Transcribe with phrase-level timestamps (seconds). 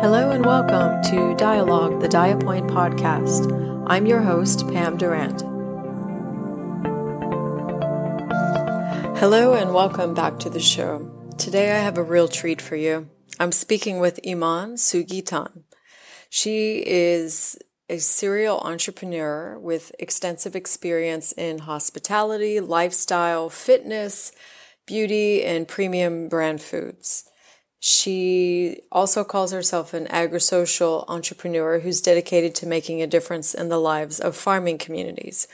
[0.00, 3.50] Hello and welcome to Dialogue, the Diapoint podcast.
[3.86, 5.40] I'm your host, Pam Durant.
[9.18, 11.10] Hello and welcome back to the show.
[11.38, 13.08] Today I have a real treat for you.
[13.40, 15.62] I'm speaking with Iman Sugitan.
[16.28, 17.58] She is
[17.88, 24.32] a serial entrepreneur with extensive experience in hospitality, lifestyle, fitness,
[24.86, 27.30] beauty, and premium brand foods.
[27.86, 33.78] She also calls herself an agri-social entrepreneur who's dedicated to making a difference in the
[33.78, 35.46] lives of farming communities.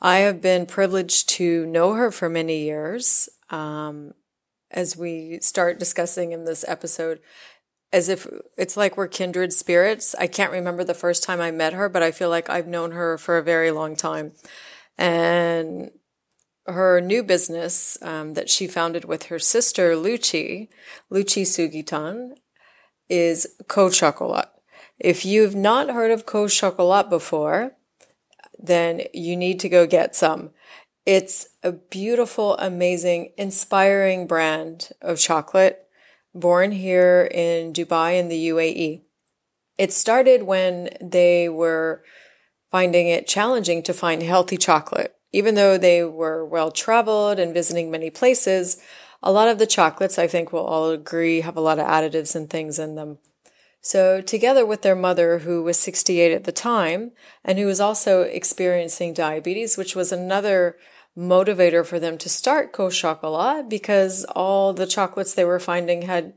[0.00, 3.28] I have been privileged to know her for many years.
[3.50, 4.14] Um,
[4.70, 7.18] as we start discussing in this episode,
[7.92, 10.14] as if it's like we're kindred spirits.
[10.16, 12.92] I can't remember the first time I met her, but I feel like I've known
[12.92, 14.30] her for a very long time.
[14.96, 15.90] And
[16.66, 20.68] her new business um, that she founded with her sister Luchi,
[21.10, 22.36] Luchi Sugitan,
[23.08, 24.50] is Co Chocolat.
[24.98, 27.72] If you've not heard of Co Chocolat before,
[28.58, 30.50] then you need to go get some.
[31.04, 35.86] It's a beautiful, amazing, inspiring brand of chocolate
[36.34, 39.02] born here in Dubai in the UAE.
[39.76, 42.02] It started when they were
[42.70, 47.90] finding it challenging to find healthy chocolate even though they were well traveled and visiting
[47.90, 48.80] many places,
[49.20, 52.36] a lot of the chocolates, I think we'll all agree, have a lot of additives
[52.36, 53.18] and things in them.
[53.80, 57.10] So, together with their mother, who was 68 at the time,
[57.44, 60.76] and who was also experiencing diabetes, which was another
[61.18, 66.32] motivator for them to start Co Chocolat because all the chocolates they were finding had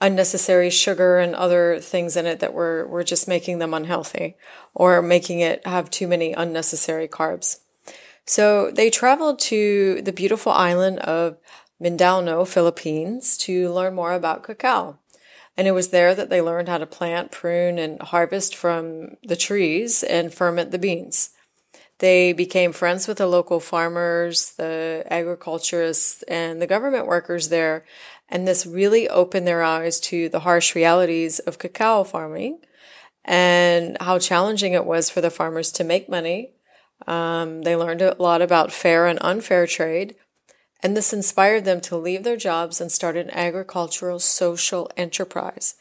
[0.00, 4.36] unnecessary sugar and other things in it that were, were just making them unhealthy
[4.74, 7.60] or making it have too many unnecessary carbs.
[8.26, 11.36] So they traveled to the beautiful island of
[11.80, 14.98] Mindanao, Philippines to learn more about cacao.
[15.56, 19.36] And it was there that they learned how to plant, prune, and harvest from the
[19.36, 21.30] trees and ferment the beans.
[21.98, 27.84] They became friends with the local farmers, the agriculturists, and the government workers there.
[28.28, 32.60] And this really opened their eyes to the harsh realities of cacao farming
[33.24, 36.52] and how challenging it was for the farmers to make money
[37.06, 40.16] um, they learned a lot about fair and unfair trade,
[40.82, 45.74] and this inspired them to leave their jobs and start an agricultural social enterprise.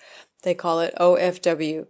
[0.44, 1.88] They call it OFW,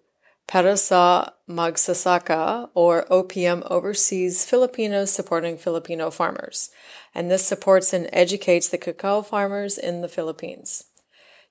[0.50, 6.72] Para sa Magsasaka, or OPM oversees Filipinos supporting Filipino farmers.
[7.14, 10.86] And this supports and educates the cacao farmers in the Philippines.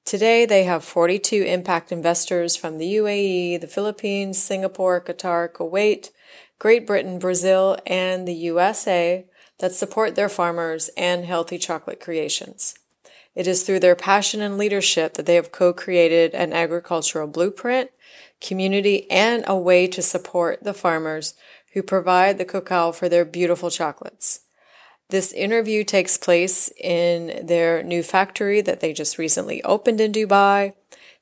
[0.05, 6.10] Today, they have 42 impact investors from the UAE, the Philippines, Singapore, Qatar, Kuwait,
[6.59, 9.27] Great Britain, Brazil, and the USA
[9.59, 12.75] that support their farmers and healthy chocolate creations.
[13.35, 17.91] It is through their passion and leadership that they have co-created an agricultural blueprint,
[18.41, 21.35] community, and a way to support the farmers
[21.73, 24.41] who provide the cacao for their beautiful chocolates.
[25.11, 30.75] This interview takes place in their new factory that they just recently opened in Dubai.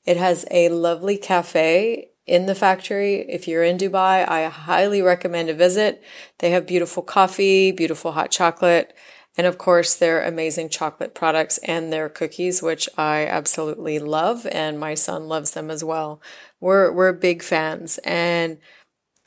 [0.04, 3.24] It has a lovely cafe in the factory.
[3.28, 6.02] If you're in Dubai, I highly recommend a visit.
[6.38, 8.94] They have beautiful coffee, beautiful hot chocolate,
[9.36, 14.80] and of course their amazing chocolate products and their cookies, which I absolutely love, and
[14.80, 16.20] my son loves them as well.
[16.60, 18.58] We're we're big fans, and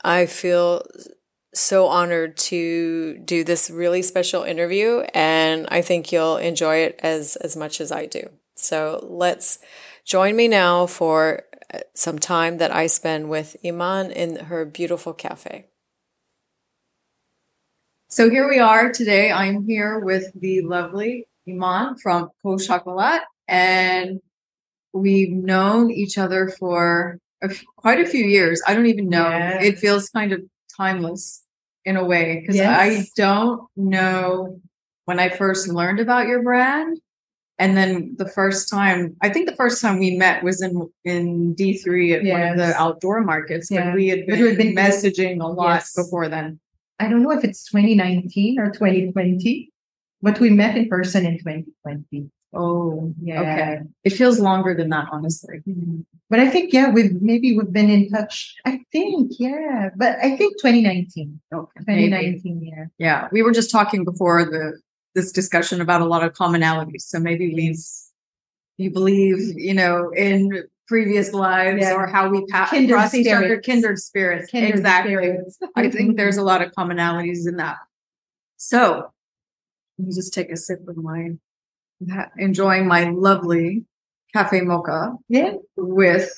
[0.04, 0.86] I feel
[1.54, 7.36] so honored to do this really special interview, and I think you'll enjoy it as
[7.38, 8.30] as much as I do.
[8.56, 9.60] So let's
[10.06, 11.44] join me now for
[11.94, 15.66] some time that I spend with Iman in her beautiful cafe.
[18.10, 19.32] So here we are today.
[19.32, 24.20] I'm here with the lovely Iman from Co Chocolat, and
[24.94, 28.62] we've known each other for a, quite a few years.
[28.66, 29.30] I don't even know.
[29.30, 29.64] Yes.
[29.64, 30.42] It feels kind of
[30.76, 31.44] timeless
[31.86, 32.80] in a way because yes.
[32.80, 34.60] I don't know
[35.06, 37.00] when I first learned about your brand
[37.60, 41.54] and then the first time, I think the first time we met was in in
[41.54, 42.34] D three at yes.
[42.34, 43.94] one of the outdoor markets, yeah.
[43.94, 45.94] we had been, been messaging a lot yes.
[45.94, 46.60] before then.
[47.00, 49.72] I don't know if it's 2019 or 2020,
[50.22, 52.30] but we met in person in 2020.
[52.54, 53.42] Oh, yeah.
[53.42, 53.80] Okay.
[54.04, 55.58] It feels longer than that, honestly.
[55.68, 56.02] Mm-hmm.
[56.30, 58.56] But I think, yeah, we've maybe we've been in touch.
[58.66, 59.90] I think, yeah.
[59.96, 61.40] But I think 2019.
[61.54, 61.80] Okay.
[61.80, 62.72] 2019, maybe.
[62.76, 62.86] yeah.
[62.98, 63.28] Yeah.
[63.32, 64.80] We were just talking before the
[65.16, 67.02] this discussion about a lot of commonalities.
[67.02, 67.76] So maybe we
[68.78, 71.94] you believe, you know, in previous lives yeah.
[71.94, 73.66] or how we pass kindred spirits.
[73.66, 74.50] kindred spirits.
[74.50, 75.14] Kindred exactly.
[75.14, 75.60] Spirits.
[75.76, 77.78] I think there's a lot of commonalities in that.
[78.58, 79.12] So
[79.98, 81.32] let me just take a sip of my
[82.38, 83.86] enjoying my lovely
[84.34, 85.54] cafe mocha yeah.
[85.76, 86.32] with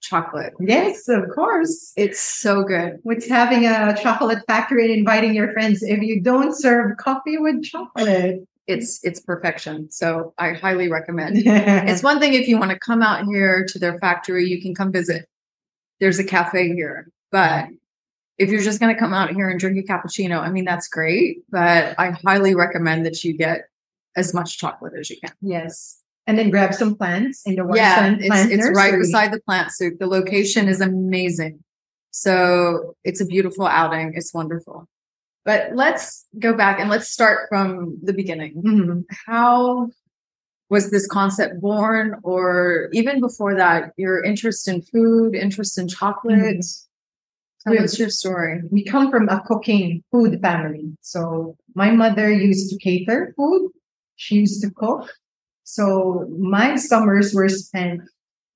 [0.00, 0.54] chocolate.
[0.60, 1.92] Yes, of course.
[1.96, 2.98] It's so good.
[3.02, 7.62] What's having a chocolate factory and inviting your friends if you don't serve coffee with
[7.62, 8.40] chocolate?
[8.66, 9.90] It's it's perfection.
[9.90, 11.38] So I highly recommend.
[11.44, 14.74] it's one thing if you want to come out here to their factory, you can
[14.74, 15.26] come visit.
[15.98, 17.66] There's a cafe here, but
[18.38, 20.88] if you're just going to come out here and drink a cappuccino, I mean that's
[20.88, 23.68] great, but I highly recommend that you get
[24.16, 25.34] as much chocolate as you can.
[25.42, 25.99] Yes.
[26.26, 29.72] And then grab some plants in the one yeah, it's, it's right beside the plant
[29.72, 29.98] soup.
[29.98, 31.64] The location is amazing.
[32.12, 34.12] So it's a beautiful outing.
[34.14, 34.86] It's wonderful.
[35.44, 38.62] But let's go back and let's start from the beginning.
[38.62, 39.04] Mhm.
[39.26, 39.88] How
[40.68, 46.58] was this concept born, or even before that, your interest in food, interest in chocolate?
[46.58, 46.86] Mhm.
[47.66, 48.62] Tell us your story.
[48.70, 50.96] we come from a cooking food family.
[51.02, 53.70] So my mother used to cater food.
[54.16, 55.10] She used to cook.
[55.64, 58.02] So my summers were spent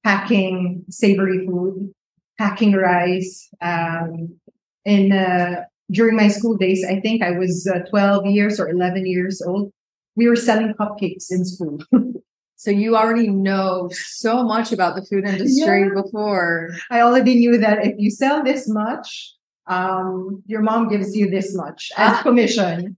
[0.02, 1.92] packing savory food,
[2.38, 3.48] packing rice.
[3.60, 4.36] Um,
[4.84, 5.60] and uh,
[5.90, 9.70] during my school days, I think I was uh, 12 years or 11 years old.
[10.16, 11.78] We were selling cupcakes in school.
[12.56, 16.00] So you already know so much about the food industry Yeah.
[16.02, 16.70] before.
[16.90, 19.34] I already knew that if you sell this much,
[19.66, 22.22] um, your mom gives you this much as Ah.
[22.22, 22.96] commission.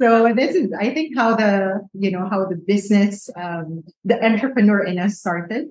[0.00, 4.80] So this is, I think, how the you know how the business, um, the entrepreneur
[4.84, 5.66] in us started,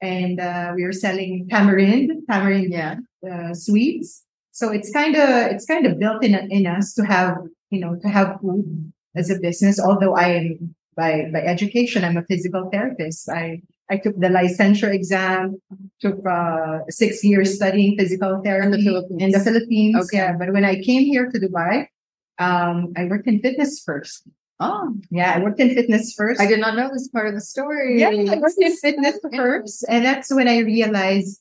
[0.00, 2.94] and uh, we were selling tamarind, tamarind Yeah.
[3.28, 4.24] uh, sweets.
[4.52, 7.36] So it's kind of it's kind of built in in us to have
[7.70, 9.80] you know to have food as a business.
[9.80, 13.28] Although I am by by education, I'm a physical therapist.
[13.28, 15.58] I I took the licensure exam,
[16.00, 19.22] took uh, six years studying physical therapy Philippines.
[19.22, 20.18] In the Philippines, Okay.
[20.18, 20.32] yeah.
[20.38, 21.88] But when I came here to Dubai,
[22.38, 24.28] um, I worked in fitness first.
[24.60, 26.40] Oh, Yeah, I worked in fitness first.
[26.40, 28.00] I did not know this part of the story.
[28.00, 29.84] Yeah, I worked in fitness first.
[29.88, 31.40] And that's when I realized,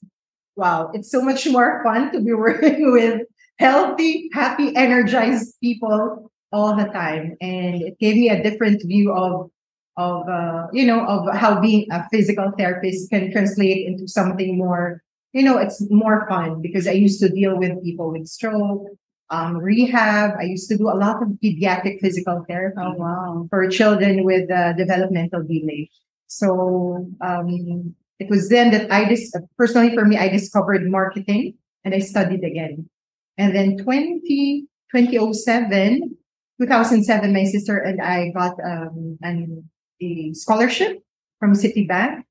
[0.55, 3.21] wow, it's so much more fun to be working with
[3.57, 7.35] healthy, happy, energized people all the time.
[7.41, 9.49] And it gave me a different view of
[9.97, 15.01] of uh, you know, of how being a physical therapist can translate into something more,
[15.33, 18.85] you know, it's more fun because I used to deal with people with stroke,
[19.29, 20.31] um, rehab.
[20.39, 23.47] I used to do a lot of pediatric physical therapy Oh wow.
[23.49, 25.89] for children with uh, developmental delay.
[26.27, 31.93] So um, it was then that I dis- personally for me I discovered marketing and
[31.93, 32.89] I studied again.
[33.37, 36.17] And then 20, 2007,
[36.59, 39.69] 2007, my sister and I got um, an,
[40.01, 41.03] a scholarship
[41.39, 42.23] from Citibank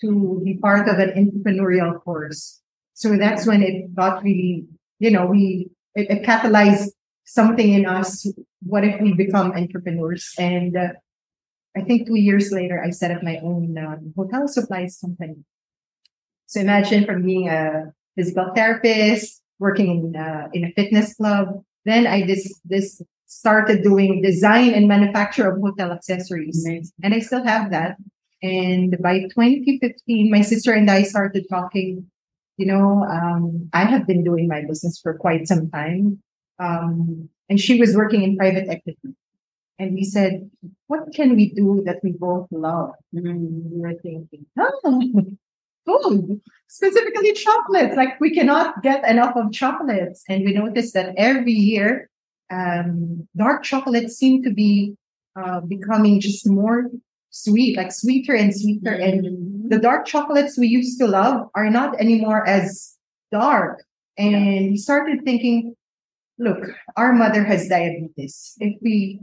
[0.00, 2.60] to be part of an entrepreneurial course.
[2.94, 4.66] So that's when it got really,
[4.98, 6.88] you know, we it, it catalyzed
[7.24, 8.26] something in us.
[8.62, 10.32] What if we become entrepreneurs?
[10.38, 10.88] And uh,
[11.76, 15.44] I think two years later, I set up my own um, hotel supplies company.
[16.46, 22.06] So imagine from being a physical therapist, working in uh, in a fitness club, then
[22.06, 26.66] I this this started doing design and manufacture of hotel accessories,
[27.02, 27.96] and I still have that.
[28.42, 32.10] And by 2015, my sister and I started talking.
[32.62, 36.22] You know, um, I have been doing my business for quite some time,
[36.60, 39.16] um, and she was working in private equity.
[39.80, 40.48] And we said,
[40.86, 42.92] what can we do that we both love?
[43.12, 43.68] Mm.
[43.68, 44.78] We were thinking, oh,
[45.86, 47.96] food, specifically chocolates.
[47.96, 50.22] Like we cannot get enough of chocolates.
[50.28, 52.08] And we noticed that every year,
[52.48, 54.94] um, dark chocolates seem to be
[55.34, 56.90] uh, becoming just more
[57.30, 58.92] sweet, like sweeter and sweeter.
[58.92, 62.94] And the dark chocolates we used to love are not anymore as
[63.32, 63.82] dark.
[64.18, 65.74] And we started thinking,
[66.38, 68.52] look, our mother has diabetes.
[68.60, 69.20] If we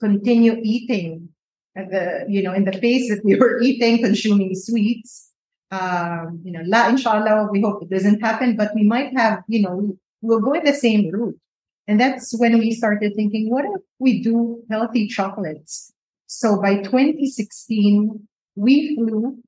[0.00, 1.28] continue eating
[1.76, 5.30] at the, you know, in the pace that we were eating, consuming sweets,
[5.70, 9.62] um, you know, la inshallah, we hope it doesn't happen, but we might have, you
[9.62, 11.38] know, we'll go in the same route.
[11.86, 15.92] And that's when we started thinking, what if we do healthy chocolates?
[16.26, 19.38] So by 2016, we flew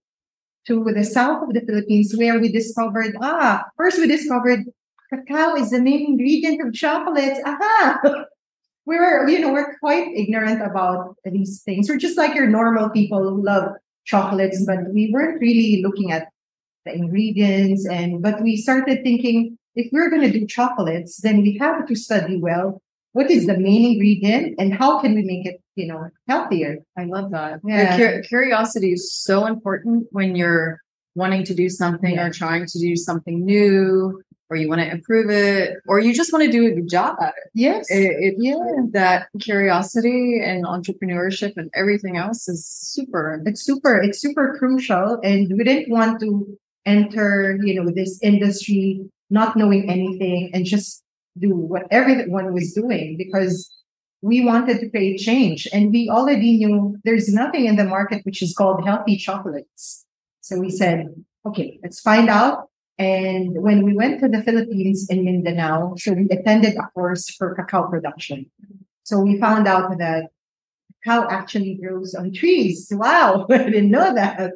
[0.67, 4.65] to the south of the Philippines where we discovered, ah, first we discovered
[5.11, 7.41] cacao is the main ingredient of chocolates.
[7.45, 8.01] Aha!
[8.89, 11.89] We were, you know, we're quite ignorant about these things.
[11.89, 13.73] We're just like your normal people who love
[14.05, 16.29] chocolates, but we weren't really looking at
[16.85, 17.85] the ingredients.
[17.85, 21.97] And, but we started thinking, if we're going to do chocolates, then we have to
[21.97, 22.81] study well.
[23.17, 26.73] What is the main ingredient and how can we make it, you know, healthier?
[26.99, 27.61] I love that.
[27.65, 27.97] Yeah.
[27.97, 30.81] Cur- curiosity is so important when you're
[31.15, 32.27] wanting to do something Yeah.
[32.27, 34.21] or trying to do something new,
[34.51, 37.17] or you want to improve it, or you just want to do a good job
[37.23, 37.49] at it.
[37.55, 37.91] Yes.
[37.91, 38.59] It, it yeah.
[38.93, 43.43] that curiosity and entrepreneurship and everything else is super.
[43.47, 45.19] It's super, it's super crucial.
[45.25, 46.29] And we didn't want to
[46.85, 51.03] enter, you know, this industry, not knowing anything and just
[51.39, 53.71] do what everyone was doing because
[54.23, 55.69] we wanted to create change.
[55.73, 60.05] And we already knew there's nothing in the market which is called healthy chocolates.
[60.41, 61.15] So we said,
[61.47, 62.69] okay, let's find out.
[62.99, 67.55] And when we went to the Philippines in Mindanao, so we attended a course for
[67.55, 68.51] cacao production.
[69.05, 70.31] So we found out that
[71.05, 72.89] cacao actually grows on trees.
[72.91, 74.53] Wow, I didn't know that.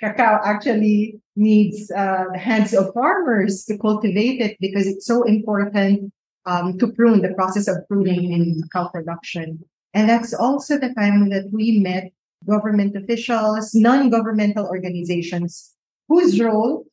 [0.00, 6.12] Cacao actually needs uh, the hands of farmers to cultivate it because it's so important
[6.46, 9.60] um, to prune the process of pruning in cow production.
[9.94, 12.10] And that's also the time that we met
[12.46, 15.72] government officials, non-governmental organizations
[16.08, 16.84] whose role,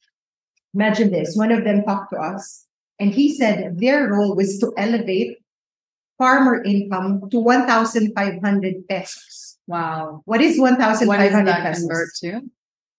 [0.74, 2.65] imagine this, one of them talked to us
[3.00, 5.38] and he said their role was to elevate
[6.17, 9.58] farmer income to 1,500 pesos.
[9.67, 10.22] Wow.
[10.25, 12.20] What is 1,500 What does that pesos?
[12.20, 12.41] to?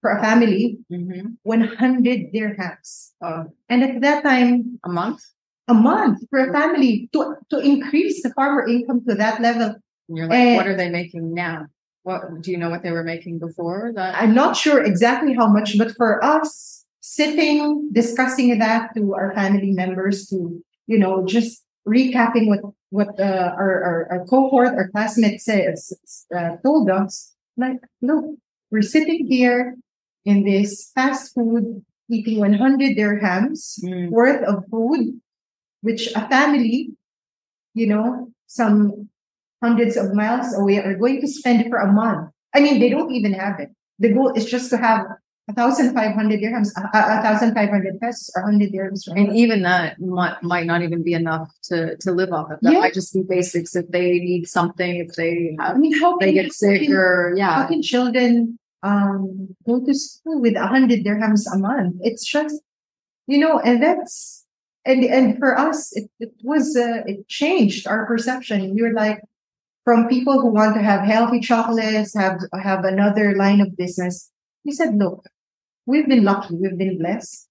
[0.01, 1.39] For a family, Mm-hmm.
[1.45, 3.13] 100 dirhams.
[3.23, 5.23] Oh, And at that time, a month?
[5.69, 9.75] A month for a family to, to increase the farmer income to that level.
[10.09, 10.57] And you're like, Eh.
[10.57, 11.67] what are they making now?
[12.03, 14.17] What do you know what they were making before that?
[14.21, 19.71] I'm not sure exactly how much, but for us, sitting, discussing that to our family
[19.71, 25.45] members, to, you know, just recapping what, what uh, our, our, our cohort, our classmates
[25.45, 25.93] says,
[26.37, 28.25] uh, told us, like, look,
[28.71, 29.77] we're sitting here
[30.25, 34.11] in this fast food, eating 100 dirhams Mm.
[34.11, 35.21] worth of food,
[35.83, 36.91] which a family,
[37.75, 39.09] you know, some
[39.63, 42.31] hundreds of miles away are going to spend for a month.
[42.55, 43.71] I mean, they don't even have it.
[43.99, 45.07] The goal is just to have
[45.49, 49.05] a thousand five hundred dirhams, a, a thousand five hundred pesos, or hundred dirhams.
[49.05, 52.51] for a And even that might, might not even be enough to, to live off
[52.51, 52.59] of.
[52.63, 52.81] That Yeah.
[52.81, 56.33] might just be basics if they need something, if they have, I mean, how they
[56.33, 57.67] get sick or, how yeah.
[57.67, 61.97] can children um go to school with a hundred dirhams a month?
[62.03, 62.61] It's just,
[63.27, 64.42] you know, and that's
[64.85, 68.75] and and for us, it, it was uh, it changed our perception.
[68.75, 69.21] We were like,
[69.85, 74.31] from people who want to have healthy chocolates, have have another line of business.
[74.65, 75.27] We said, look,
[75.87, 77.49] we've been lucky, we've been blessed.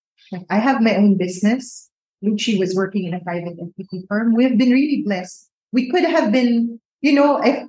[0.50, 1.90] I have my own business.
[2.24, 4.34] Lucci was working in a private equity firm.
[4.34, 5.50] We've been really blessed.
[5.74, 7.68] We could have been, you know, if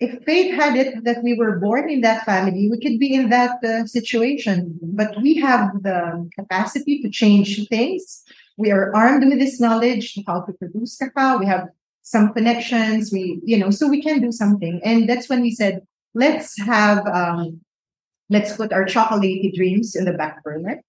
[0.00, 3.30] if fate had it that we were born in that family, we could be in
[3.30, 4.78] that uh, situation.
[4.82, 8.24] But we have the capacity to change things.
[8.56, 11.38] We are armed with this knowledge of how to produce cacao.
[11.38, 11.68] We have
[12.02, 13.10] some connections.
[13.12, 14.80] We, you know, so we can do something.
[14.84, 15.82] And that's when we said,
[16.14, 17.60] let's have, um,
[18.30, 20.82] let's put our chocolatey dreams in the back burner,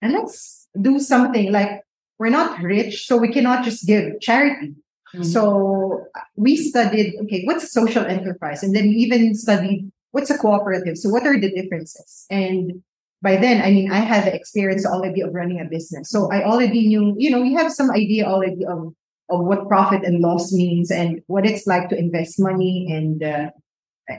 [0.00, 1.82] and let's do something like
[2.18, 4.74] we're not rich, so we cannot just give charity.
[5.14, 5.24] Mhm.
[5.24, 6.04] So
[6.36, 8.62] we studied, okay, what's a social enterprise?
[8.62, 10.98] And then we even studied what's a cooperative.
[10.98, 12.26] So what are the differences?
[12.30, 12.82] And
[13.20, 16.10] by then, I mean, I had the experience already of running a business.
[16.10, 18.94] So I already knew, you know, we have some idea already of,
[19.28, 22.88] of what profit and loss means and what it's like to invest money.
[22.90, 23.50] And, uh,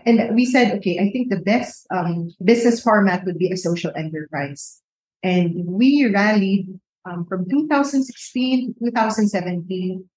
[0.05, 3.91] and we said, okay, I think the best um, business format would be a social
[3.95, 4.81] enterprise.
[5.23, 6.67] And we rallied
[7.05, 10.09] um, from 2016 to 2017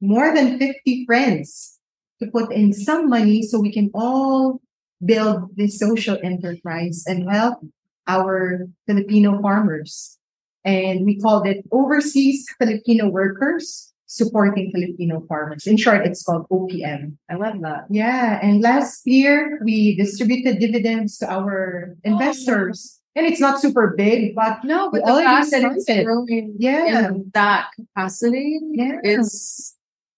[0.00, 1.78] more than 50 friends
[2.22, 4.60] to put in some money so we can all
[5.04, 7.58] build this social enterprise and help
[8.06, 10.18] our Filipino farmers.
[10.64, 15.66] And we called it Overseas Filipino Workers Supporting Filipino Farmers.
[15.66, 17.16] In short, it's called OPM.
[17.28, 17.84] I love that.
[17.90, 18.38] Yeah.
[18.40, 23.00] And last year, we distributed dividends to our investors.
[23.16, 27.08] And it's not super big, but No, but the fact that it's growing yeah.
[27.08, 28.98] in that capacity Yeah.
[29.04, 29.74] is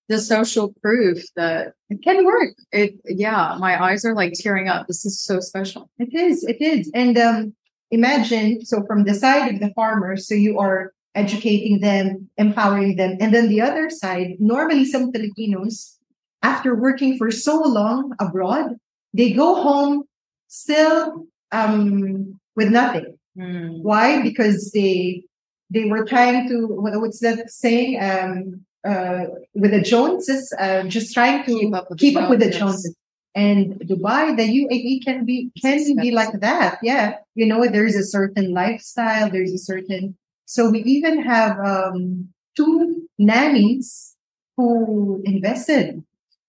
[0.08, 2.54] the social proof that It can work.
[2.72, 4.86] it, yeah, my eyes are like tearing up.
[4.86, 5.90] This is so special.
[5.98, 6.90] It is, it is.
[6.94, 7.54] And um,
[7.90, 13.16] imagine, so from the side of the farmers, so you are educating them, empowering them.
[13.20, 15.98] And then the other side, normally some Filipinos,
[16.42, 18.76] after working for so long abroad,
[19.14, 20.04] they go home
[20.48, 23.16] still um, with nothing.
[23.38, 23.82] Mm.
[23.82, 24.22] Why?
[24.22, 25.24] Because they
[25.70, 28.00] they were trying to what, what's that saying?
[28.00, 32.30] Um, uh, with the Joneses, uh, just trying to Keep up with keep the up
[32.30, 32.94] with the Joneses.
[33.36, 36.78] And Dubai, the UAE can be can be like that.
[36.82, 39.30] Yeah, you know, there's a certain lifestyle.
[39.30, 40.16] There's a certain.
[40.46, 44.16] So we even have um, two nannies
[44.56, 46.02] who invested.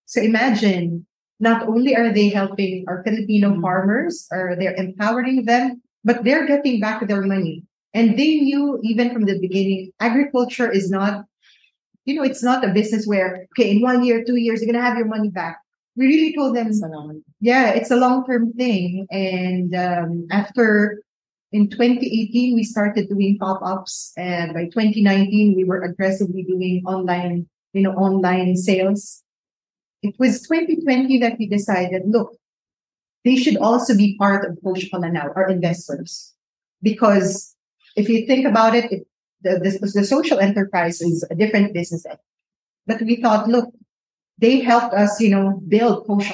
[0.06, 1.06] So imagine,
[1.39, 3.62] not only are they helping our Filipino Mhm.
[3.62, 7.65] farmers, or they're empowering them, but they're getting back their money.
[7.94, 11.25] And they knew even from the beginning, agriculture is not,
[12.06, 14.82] you know, it's not a business where, okay, in one year, two years, you're going
[14.82, 15.60] to have your money back.
[15.98, 16.72] We really told them,
[17.39, 19.08] yeah, it's a long term thing.
[19.10, 21.01] And um, after
[21.51, 27.82] in 2018, we started doing pop-ups and by 2019, we were aggressively doing online, you
[27.82, 29.24] know, online sales.
[30.04, 32.38] It was 2020 that we decided, look,
[33.25, 36.34] they should also be part of Coach now, our investors.
[36.82, 37.56] Because
[37.96, 39.08] if you think about it, it
[39.42, 42.06] the, the, the social enterprise is a different business.
[42.86, 43.74] But we thought, look,
[44.39, 46.32] they helped us, you know, build Coach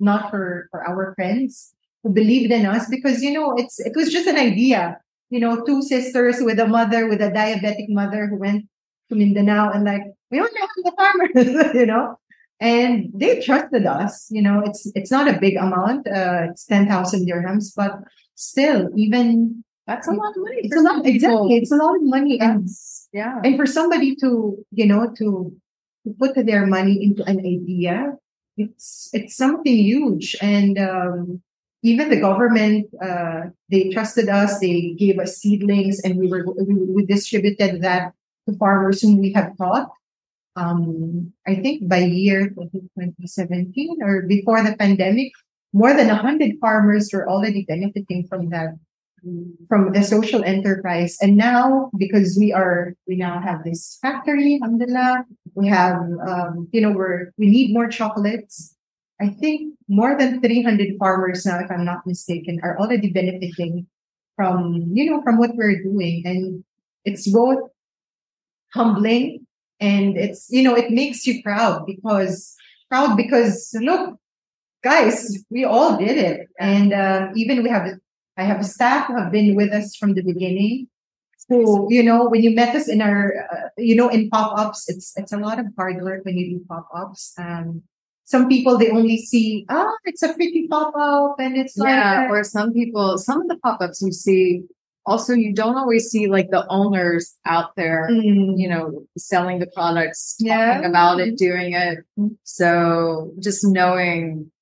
[0.00, 4.10] not for, for our friends who believed in us because, you know, it's, it was
[4.10, 4.98] just an idea.
[5.30, 8.66] You know, two sisters with a mother, with a diabetic mother who went
[9.08, 12.18] to Mindanao and like, we want to help the farmers, you know?
[12.60, 16.06] And they trusted us, you know, it's, it's not a big amount.
[16.06, 17.98] Uh, it's 10,000 dirhams, but
[18.34, 20.56] still, even that's a lot of money.
[20.58, 21.56] It's a lot, exactly.
[21.56, 22.38] It's a lot of money.
[22.40, 22.68] And,
[23.12, 23.40] yeah.
[23.42, 25.52] And for somebody to, you know, to,
[26.06, 28.16] to put their money into an idea,
[28.56, 30.36] it's, it's something huge.
[30.40, 31.42] And, um,
[31.82, 34.60] even the government, uh, they trusted us.
[34.60, 38.12] They gave us seedlings and we were, we, we distributed that
[38.48, 39.90] to farmers whom we have taught.
[40.54, 45.32] Um, I think by year 2017 or before the pandemic,
[45.72, 48.74] more than 100 farmers were already benefiting from that
[49.68, 51.16] from the social enterprise.
[51.20, 55.24] And now, because we are, we now have this factory, alhamdulillah,
[55.54, 58.74] we have, um, you know, we're, we need more chocolates.
[59.20, 63.86] I think more than 300 farmers now, if I'm not mistaken, are already benefiting
[64.34, 66.22] from, you know, from what we're doing.
[66.24, 66.64] And
[67.04, 67.70] it's both
[68.74, 69.46] humbling
[69.78, 72.56] and it's, you know, it makes you proud because,
[72.88, 74.18] proud because look,
[74.82, 76.48] guys, we all did it.
[76.58, 77.86] And uh, even we have
[78.36, 80.88] I have staff who have been with us from the beginning.
[81.36, 85.12] So, you know, when you met us in our, uh, you know, in pop-ups, it's,
[85.16, 87.34] it's a lot of hard work when you do pop-ups.
[87.36, 87.82] Um,
[88.24, 92.44] some people, they only see, oh, it's a pretty pop-up and it's like, yeah, or
[92.44, 94.62] some people, some of the pop-ups you see,
[95.04, 98.54] also, you don't always see like the owners out there, mm.
[98.56, 100.74] you know, selling the products, yeah.
[100.74, 101.98] talking about it, doing it.
[102.44, 104.52] So just knowing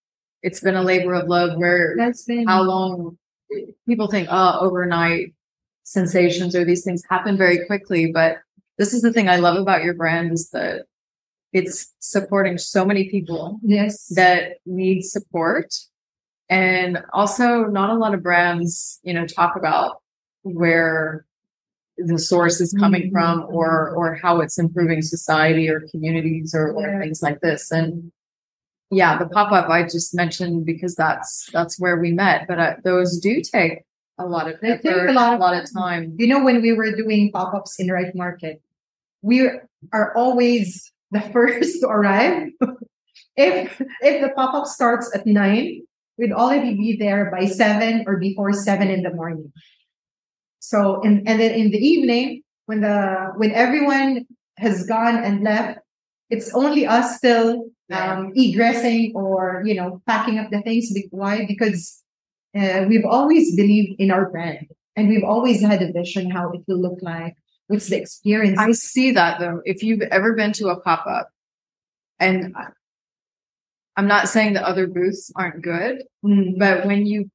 [0.42, 3.18] it's been a labor of love where that's been how long
[3.86, 5.34] people think, oh, overnight
[5.84, 8.10] sensations or these things happen very quickly.
[8.12, 8.38] But
[8.78, 10.86] this is the thing I love about your brand is that
[11.52, 15.74] it's supporting so many people yes that need support.
[16.48, 20.02] And also not a lot of brands, you know, talk about
[20.42, 21.26] where
[21.96, 23.12] the source is coming mm-hmm.
[23.12, 27.00] from or or how it's improving society or communities or, or yeah.
[27.00, 27.70] things like this.
[27.70, 28.10] And
[28.90, 32.46] yeah, the pop up I just mentioned because that's that's where we met.
[32.48, 33.84] But uh, those do take
[34.18, 36.14] a lot of they take a lot, a lot of time.
[36.18, 38.60] You know, when we were doing pop ups in Ripe Market,
[39.22, 39.48] we
[39.92, 42.48] are always the first to arrive.
[43.36, 45.82] if if the pop up starts at nine,
[46.18, 49.52] we'd already be there by seven or before seven in the morning.
[50.58, 54.26] So and and then in the evening when the when everyone
[54.58, 55.78] has gone and left,
[56.30, 60.92] it's only us still um, e-dressing or you know packing up the things.
[61.10, 61.44] Why?
[61.46, 62.02] Because
[62.56, 66.62] uh, we've always believed in our brand, and we've always had a vision how it
[66.66, 67.36] will look like.
[67.66, 68.58] What's the experience?
[68.58, 69.60] I see that though.
[69.64, 71.30] If you've ever been to a pop up,
[72.18, 72.54] and
[73.96, 76.58] I'm not saying the other booths aren't good, mm.
[76.58, 77.30] but when you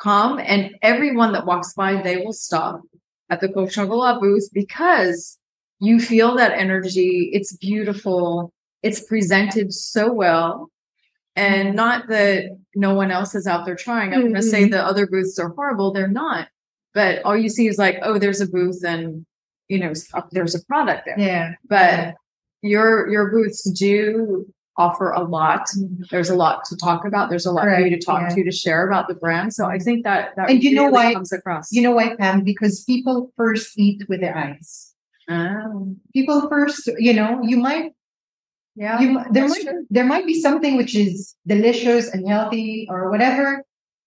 [0.00, 2.82] come and everyone that walks by, they will stop
[3.30, 5.37] at the Coach booth because
[5.80, 7.30] you feel that energy.
[7.32, 10.70] It's beautiful it's presented so well.
[11.36, 11.76] And mm-hmm.
[11.76, 14.12] not that no one else is out there trying.
[14.12, 14.32] I'm mm-hmm.
[14.32, 15.92] going to say the other booths are horrible.
[15.92, 16.48] They're not.
[16.94, 19.24] But all you see is like, oh, there's a booth and,
[19.68, 19.92] you know,
[20.32, 21.18] there's a product there.
[21.18, 21.52] Yeah.
[21.68, 22.14] But
[22.62, 25.68] your, your booths do offer a lot.
[25.76, 26.04] Mm-hmm.
[26.10, 27.30] There's a lot to talk about.
[27.30, 27.82] There's a lot right.
[27.82, 28.34] for you to talk yeah.
[28.34, 29.54] to, to share about the brand.
[29.54, 31.70] So I think that, that and you really know why comes across.
[31.72, 32.42] You know why, Pam?
[32.42, 34.94] Because people first eat with their eyes.
[35.28, 35.96] Oh.
[36.12, 37.92] People first, you know, you might
[38.76, 39.86] yeah, you, there might true.
[39.90, 43.64] there might be something which is delicious and healthy or whatever,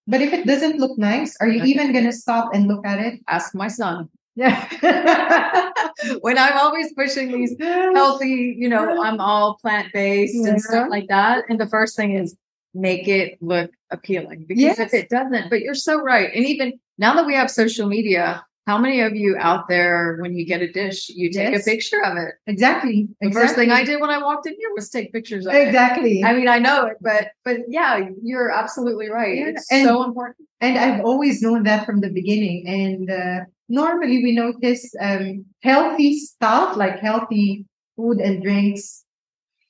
[0.08, 1.72] but if it doesn't look nice, are you okay.
[1.72, 3.20] even gonna stop and look at it?
[3.28, 4.10] Ask my son.
[4.36, 4.64] Yeah.
[6.22, 10.52] when I'm always pushing these healthy, you know, I'm all plant based yeah.
[10.52, 11.44] and stuff like that.
[11.50, 12.36] And the first thing is
[12.74, 14.80] make it look appealing because yes.
[14.80, 16.30] if it doesn't, but you're so right.
[16.34, 20.34] And even now that we have social media, how many of you out there, when
[20.34, 21.62] you get a dish, you take yes.
[21.62, 22.36] a picture of it?
[22.48, 23.10] Exactly.
[23.20, 23.42] The exactly.
[23.42, 25.64] first thing I did when I walked in here was take pictures of exactly.
[25.64, 26.20] it.
[26.20, 26.24] Exactly.
[26.24, 29.38] I mean, I know it, but but yeah, you're absolutely right.
[29.38, 29.48] Yeah.
[29.50, 30.48] It's and, so important.
[30.62, 32.66] And I've always known that from the beginning.
[32.66, 37.66] And uh, normally we notice um, healthy stuff like healthy
[37.98, 39.04] food and drinks.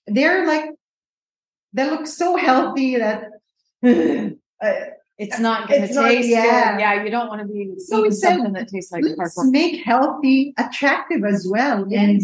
[0.06, 0.70] They're like
[1.74, 3.30] they look so healthy that.
[4.62, 4.70] uh,
[5.24, 6.72] it's not going to taste yeah.
[6.74, 6.80] good.
[6.82, 9.48] Yeah, you don't want to be So eating something that tastes like Let's cardboard.
[9.52, 11.86] make healthy attractive as well.
[11.94, 12.22] And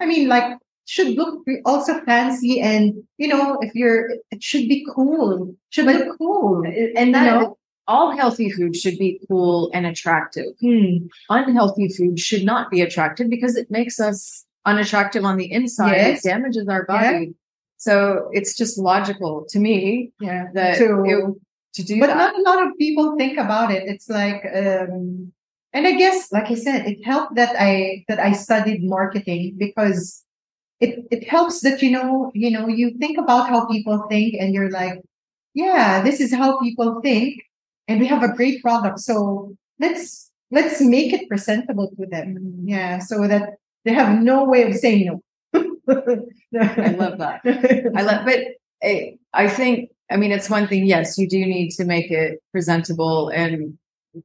[0.00, 4.84] I mean, like, should look also fancy and, you know, if you're, it should be
[4.94, 5.54] cool.
[5.70, 6.62] Should But- look cool.
[6.66, 7.58] and that you know?
[7.88, 10.52] all healthy food should be cool and attractive.
[10.60, 11.06] Hmm.
[11.30, 15.96] Unhealthy food should not be attractive because it makes us unattractive on the inside.
[15.96, 16.24] Yes.
[16.24, 17.34] It damages our body.
[17.78, 20.48] So it's just logical to me Yeah.
[20.54, 21.34] that it-
[21.74, 22.16] to do but that.
[22.16, 23.84] not a lot of people think about it.
[23.86, 25.32] It's like, um,
[25.72, 30.24] and I guess, like I said, it helped that I that I studied marketing because
[30.80, 34.54] it it helps that you know you know you think about how people think and
[34.54, 35.00] you're like,
[35.54, 37.42] yeah, this is how people think,
[37.88, 42.98] and we have a great product, so let's let's make it presentable to them, yeah,
[43.00, 45.22] so that they have no way of saying no.
[46.56, 47.40] I love that.
[47.96, 48.40] I love, but
[48.82, 50.86] eh, I think, I mean, it's one thing.
[50.86, 53.28] Yes, you do need to make it presentable.
[53.30, 53.78] And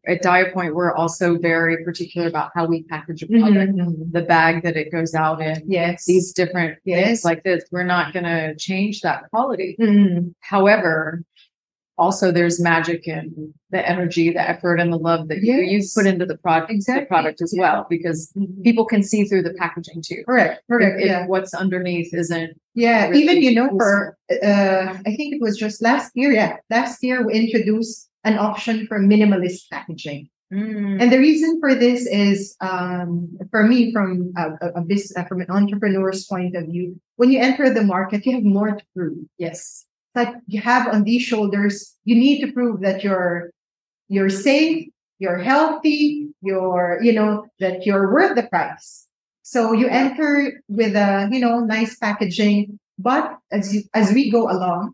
[0.08, 4.12] at Diet Point, we're also very particular about how we package a product, Mhm.
[4.12, 6.06] the bag that it goes out in, Yes.
[6.06, 7.06] these different Yes.
[7.06, 7.64] things like this.
[7.72, 9.76] We're not going to change that quality.
[9.80, 10.34] Mhm.
[10.42, 11.24] However,
[12.00, 16.08] also there's magic in the energy, the effort, and the love that you, you put
[16.08, 17.04] into the product, Exactly.
[17.04, 18.34] the product as well, because
[18.64, 20.24] people can see through the packaging too.
[20.26, 20.64] Correct.
[20.72, 20.96] Correct.
[21.00, 21.28] If, if yeah.
[21.28, 25.82] what's underneath isn't Yeah, really even you know, for uh, I think it was just
[25.82, 26.32] last year.
[26.32, 31.00] Yeah, last year we introduced an option for minimalist packaging, Mm.
[31.00, 35.24] and the reason for this is, um, for me, from a, a, a business, uh,
[35.30, 38.84] from an entrepreneur's point of view, when you enter the market, you have more to
[38.96, 39.20] prove.
[39.38, 39.86] yes.
[40.16, 43.52] Like you have on these shoulders, you need to prove that you're
[44.08, 49.08] you're safe, you're healthy, you're you know that you're worth the price.
[49.44, 54.50] So you enter with a you know nice packaging, but as you, as we go
[54.50, 54.94] along,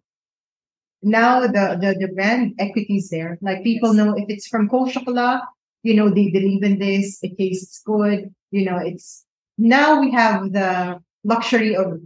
[1.01, 3.37] now the the, the brand equity is there.
[3.41, 5.41] Like people know if it's from Co Chocolat,
[5.83, 7.19] you know they believe in this.
[7.23, 8.33] It tastes good.
[8.51, 9.25] You know it's
[9.57, 12.01] now we have the luxury of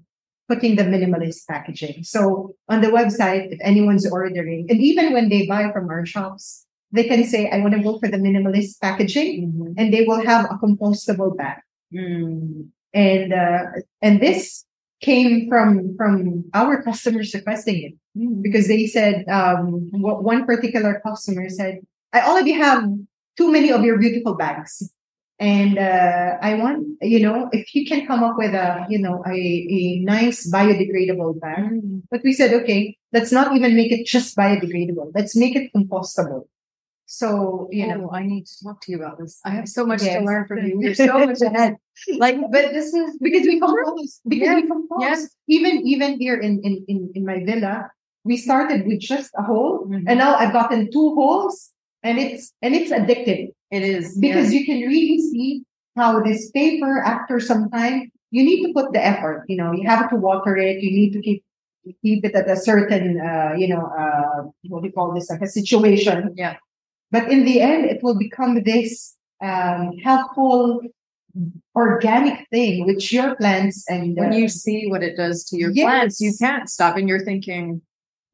[0.49, 2.03] putting the minimalist packaging.
[2.03, 6.65] So on the website, if anyone's ordering, and even when they buy from our shops,
[6.91, 10.45] they can say, I want to go for the minimalist packaging, and they will have
[10.45, 11.59] a compostable bag.
[11.93, 12.69] Mm.
[12.93, 13.65] And uh,
[14.01, 14.65] and this
[15.01, 21.79] came from from our customers requesting it because they said um, one particular customer said,
[22.11, 22.83] I already have
[23.37, 24.91] too many of your beautiful bags.
[25.39, 29.23] And uh, I want, you know, if you can come up with a, you know,
[29.25, 31.71] a, a nice biodegradable bag.
[32.11, 35.11] But we said, okay, let's not even make it just biodegradable.
[35.15, 36.43] Let's make it compostable.
[37.05, 39.39] So, you know, Oh, I need to talk to you about this.
[39.43, 40.77] I have so much to learn from you.
[40.81, 41.77] You're so much ahead.
[42.17, 44.55] Like, but this is because we compost, because Yeah.
[44.55, 45.01] we compost.
[45.01, 45.29] Yes.
[45.47, 47.89] Even even here in, in in in my villa,
[48.25, 50.03] we started with just a hole, Mhm.
[50.05, 51.71] and now I've gotten two holes,
[52.03, 54.59] and it's and it's addictive it is because yeah.
[54.59, 55.63] you can really see
[55.95, 59.45] how this paper after some time you need to put the effort.
[59.47, 60.81] You know, you have to water it.
[60.83, 61.43] You need to keep
[62.03, 65.41] keep it at a certain uh, you know uh, what do you call this like
[65.41, 66.33] a situation.
[66.35, 66.57] yeah.
[67.11, 70.81] But in the end, it will become this um, helpful
[71.75, 75.71] organic thing which your plants and When uh, you see what it does to your
[75.71, 75.85] Yes.
[75.85, 77.81] plants, you can't stop, and you're thinking,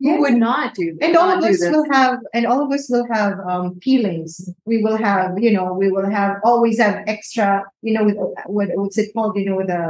[0.01, 0.19] who Yes.
[0.21, 1.08] would not do this?
[1.08, 4.84] and all of us will have and all of us will have um peelings we
[4.84, 8.97] will have you know we will have always have extra you know with what what's
[8.97, 9.84] it called you know the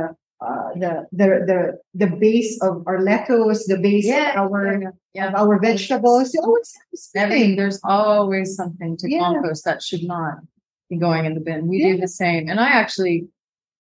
[0.46, 1.60] uh the the the
[2.02, 5.28] the base of our lettuce the base Yeah, of our yeah.
[5.30, 9.20] of our vegetables you always have something there's always something to Yeah.
[9.20, 10.36] compost that should not
[10.90, 11.68] be going in the bin.
[11.68, 11.94] We Yeah.
[11.94, 12.48] do the same.
[12.48, 13.28] And I actually,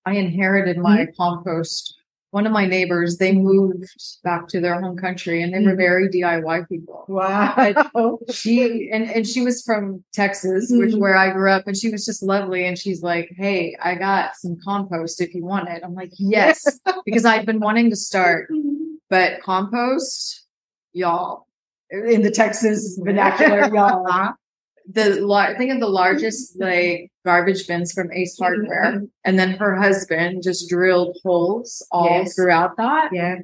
[0.08, 1.94] I inherited my compost.
[2.32, 3.86] One of my neighbors, they moved
[4.24, 5.78] back to their home country and they were Mhm.
[5.78, 7.06] very DIY people.
[7.08, 7.54] wow
[8.32, 11.00] She and, and she was from Texas, which Mhm.
[11.00, 12.66] where I grew up, and she was just lovely.
[12.66, 15.82] And she's like, Hey, I got some compost if you want it.
[15.84, 18.50] I'm like, Yes, because I'd been wanting to start,
[19.10, 20.46] but compost,
[20.94, 21.48] y'all,
[21.90, 24.34] in the Texas vernacular, y'all.
[24.91, 29.76] The lar- think of the largest like garbage bins from Ace Hardware, and then her
[29.76, 32.36] husband just drilled holes all Yes.
[32.36, 33.38] throughout that, yeah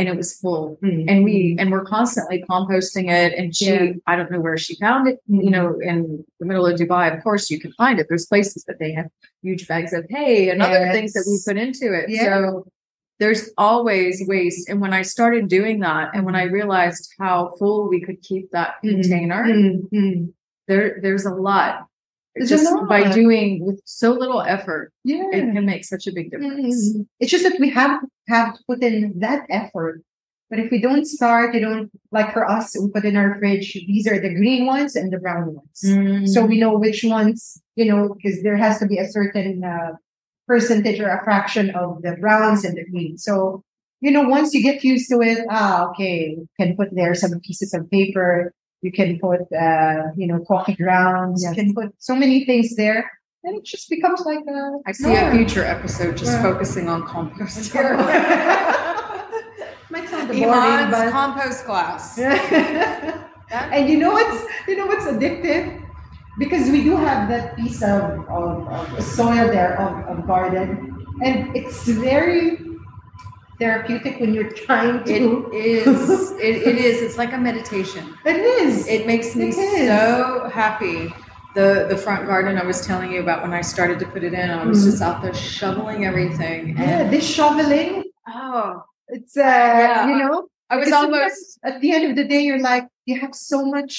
[0.00, 0.78] and it was full.
[0.80, 1.06] Mhm.
[1.08, 3.32] And we and we're constantly composting it.
[3.36, 3.92] And she, Yeah.
[4.06, 5.18] I don't know where she found it.
[5.26, 8.06] You know, in the middle of Dubai, of course you can find it.
[8.08, 9.06] There's places that they have
[9.42, 12.10] huge bags of hay and other things that we put into it.
[12.10, 12.22] Yeah.
[12.26, 12.66] So
[13.18, 14.68] there's always waste.
[14.68, 18.52] And when I started doing that, and when I realized how full we could keep
[18.52, 18.90] that Mhm.
[19.02, 19.44] container,
[19.92, 20.32] Mhm.
[20.68, 21.86] There there's a lot.
[22.40, 26.30] A Just by doing with so little effort, yeah it can make such a big
[26.30, 26.94] difference.
[26.96, 27.06] Mhm.
[27.20, 30.02] It's just that we have have to put in that effort
[30.50, 33.74] But if we don't start, you don't like for us, we put in our fridge,
[33.86, 35.80] these are the green ones and the brown ones.
[35.84, 36.26] Mm-hmm.
[36.26, 39.92] So we know which ones, you know, because there has to be a certain uh,
[40.46, 43.24] percentage or a fraction of the browns and the greens.
[43.24, 43.62] So,
[44.00, 47.74] you know, once you get used to it, ah, okay, can put there some pieces
[47.74, 48.52] of paper.
[48.82, 51.42] You can put, uh, you know, coffee grounds.
[51.42, 51.56] Yes.
[51.56, 53.10] You can put so many things there.
[53.44, 54.78] And it just becomes like a.
[54.86, 56.42] I see a future episode just Yeah.
[56.42, 57.72] focusing on compost.
[59.90, 61.10] Might sound boring, Iman's but.
[61.10, 62.18] compost class.
[62.18, 65.82] and you know what's you know what's addictive
[66.38, 71.56] because we do have that piece of, of, of soil there of, of garden and
[71.56, 72.58] it's very
[73.58, 76.30] therapeutic when you're trying to It is.
[76.32, 77.02] it, it is.
[77.02, 78.14] It's like a meditation.
[78.24, 81.12] it is It makes me It so happy.
[81.54, 84.32] The the front garden I was telling you about when I started to put it
[84.34, 84.90] in, I was Mhm.
[84.90, 86.60] just out there shoveling everything.
[86.78, 92.14] yeah this shoveling oh, it's uh you know I was almost at the end of
[92.20, 93.94] the day you're like you have so much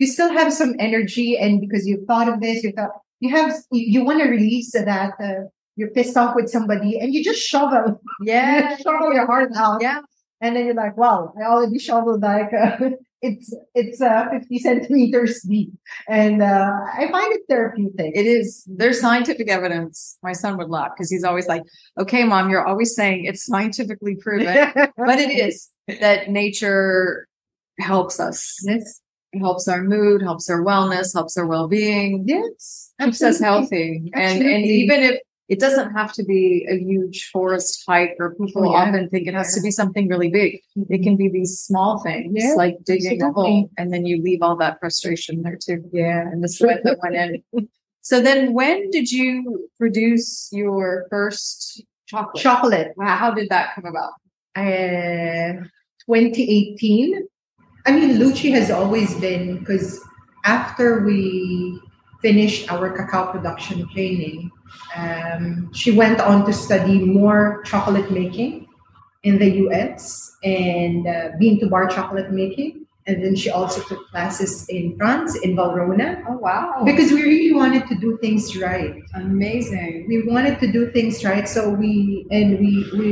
[0.00, 3.50] you still have some energy and because you've thought of this you thought you have
[3.70, 5.42] you, you want to release that uh,
[5.76, 9.82] you're pissed off with somebody and you just shovel yeah, you shovel your heart out
[9.82, 10.00] yeah.
[10.40, 12.76] and then you're like wow i already shoveled like uh,
[13.22, 15.72] it's it's uh, 50 centimeters deep
[16.08, 18.64] and uh, i find it therapeutic It is.
[18.66, 20.18] There's scientific evidence.
[20.22, 21.62] My son would laugh because he's always like,
[21.98, 24.54] "Okay, mom, you're always saying it's scientifically proven."
[24.96, 27.26] but it is that nature
[27.80, 28.58] helps us.
[28.64, 29.00] yes
[29.32, 33.44] It helps our mood, helps our wellness, helps our well-being, yes keeps us absolutely.
[33.44, 34.12] healthy.
[34.14, 38.66] And and even if it doesn't have to be a huge forest hike, or people
[38.66, 38.88] Oh, yeah.
[38.88, 40.60] often think it has to be something really big.
[40.88, 44.40] It can be these small things, Yeah, like digging a hole, and then you leave
[44.42, 47.68] all that frustration there too, yeah and the sweat that went in.
[48.06, 52.42] So then, when did you produce your first chocolate?
[52.42, 54.12] chocolate Wow, How did that come about?
[54.56, 55.64] uh,
[56.06, 57.26] 2018.
[57.86, 60.00] I mean, Lucci has always been because
[60.44, 61.80] after we
[62.24, 64.50] finished our cacao production training,
[64.96, 68.66] um, she went on to study more chocolate making
[69.24, 72.86] in the US and uh, bean to bar chocolate making.
[73.06, 77.52] And then she also took classes in France, in Valrhona, Oh wow, because we really
[77.52, 80.06] wanted to do things right amazing.
[80.08, 83.08] we wanted to do things right so we and we we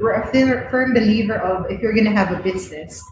[0.00, 0.24] were a
[0.70, 3.04] firm believer of if you're going to have a business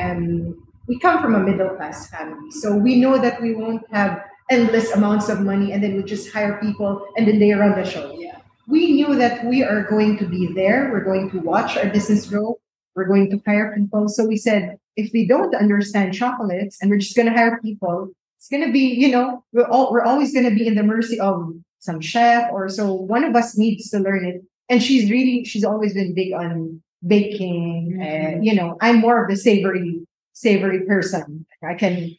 [0.00, 0.56] um
[0.88, 4.90] we come from a middle class family so we know that we won't have endless
[4.92, 8.14] amounts of money and then we just hire people and then they run the show.
[8.18, 8.38] Yeah.
[8.66, 10.90] we knew that we are going to be there.
[10.92, 12.58] We're going to watch our business grow.
[12.94, 14.08] We're going to hire people.
[14.08, 18.10] So we said if we don't understand chocolates and we're just going to hire people
[18.38, 20.82] it's going to be you know we're all we're always going to be in the
[20.82, 24.42] mercy of some chef or so one of us needs to learn it.
[24.68, 28.42] And she's really she's always been big on baking and mm-hmm.
[28.42, 31.46] you know i'm more of the savory savory person.
[31.62, 32.14] I can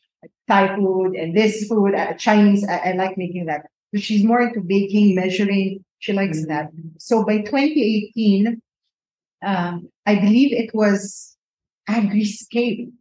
[0.47, 3.67] thai food and this food uh, chinese I, I like making that.
[3.91, 5.85] But she's more into baking measuring.
[5.99, 6.69] She likes that.
[6.99, 8.61] So by 2018
[9.45, 11.35] um, i believe it was
[11.89, 12.91] agriscape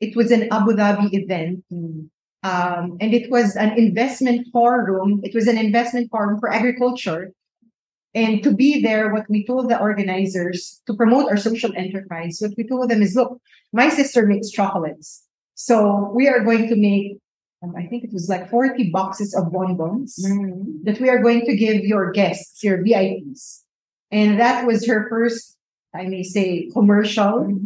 [0.00, 1.64] it was an abu dhabi event.
[2.44, 5.20] Um, and it was an investment forum.
[5.24, 7.32] It was an investment forum for agriculture.
[8.14, 12.52] And to be there, what we told the organizers to promote our social enterprise, what
[12.56, 13.40] we told them is, look,
[13.72, 15.24] my sister makes chocolates.
[15.60, 17.18] So we are going to make,
[17.64, 20.14] um, I think it was like 40 boxes of bonbons
[20.84, 23.62] that we are going to give your guests, your VIPs.
[24.12, 25.56] And that was her first,
[25.92, 27.58] I may say, commercial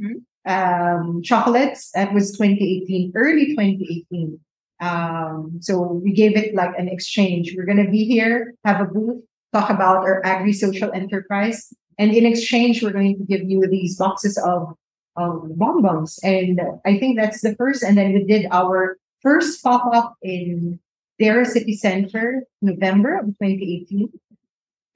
[0.46, 1.90] um, chocolates.
[1.92, 4.40] That was 2018, early 2018.
[4.80, 7.52] Um, so we gave it like an exchange.
[7.54, 11.74] We're going to be here, have a booth, talk about our agri social enterprise.
[11.98, 14.74] And in exchange, we're going to give you these boxes of,
[15.16, 16.18] of bonbons.
[16.22, 17.82] And I think that's the first.
[17.82, 20.80] And then we did our first pop up in
[21.20, 24.10] Deira City Center, November of 2018.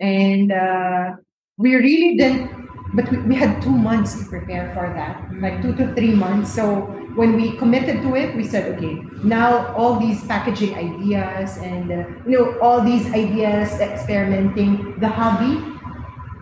[0.00, 1.16] And, uh,
[1.59, 2.50] we really didn't,
[2.94, 6.52] but we, we had two months to prepare for that, like two to three months.
[6.52, 6.83] So
[7.16, 12.05] when we committed to it, we said, okay, now all these packaging ideas and, uh,
[12.29, 15.64] you know, all these ideas, experimenting, the hobby,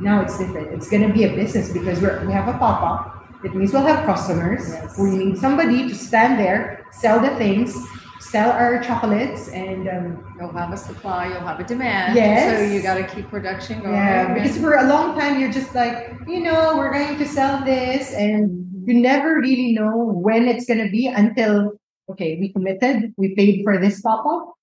[0.00, 0.72] now it's different.
[0.72, 3.13] It's going to be a business because we're, we have a pop up.
[3.44, 4.68] It means we'll have customers.
[4.68, 4.98] Yes.
[4.98, 7.76] We need somebody to stand there, sell the things,
[8.20, 12.16] sell our chocolates, and um, You'll have a supply, you'll have a demand.
[12.16, 12.58] Yes.
[12.58, 13.94] So you got to keep production going.
[13.94, 17.64] Yeah, because for a long time you're just like, you know, we're going to sell
[17.64, 21.72] this, and you never really know when it's going to be until
[22.10, 24.54] okay, we committed, we paid for this pop up,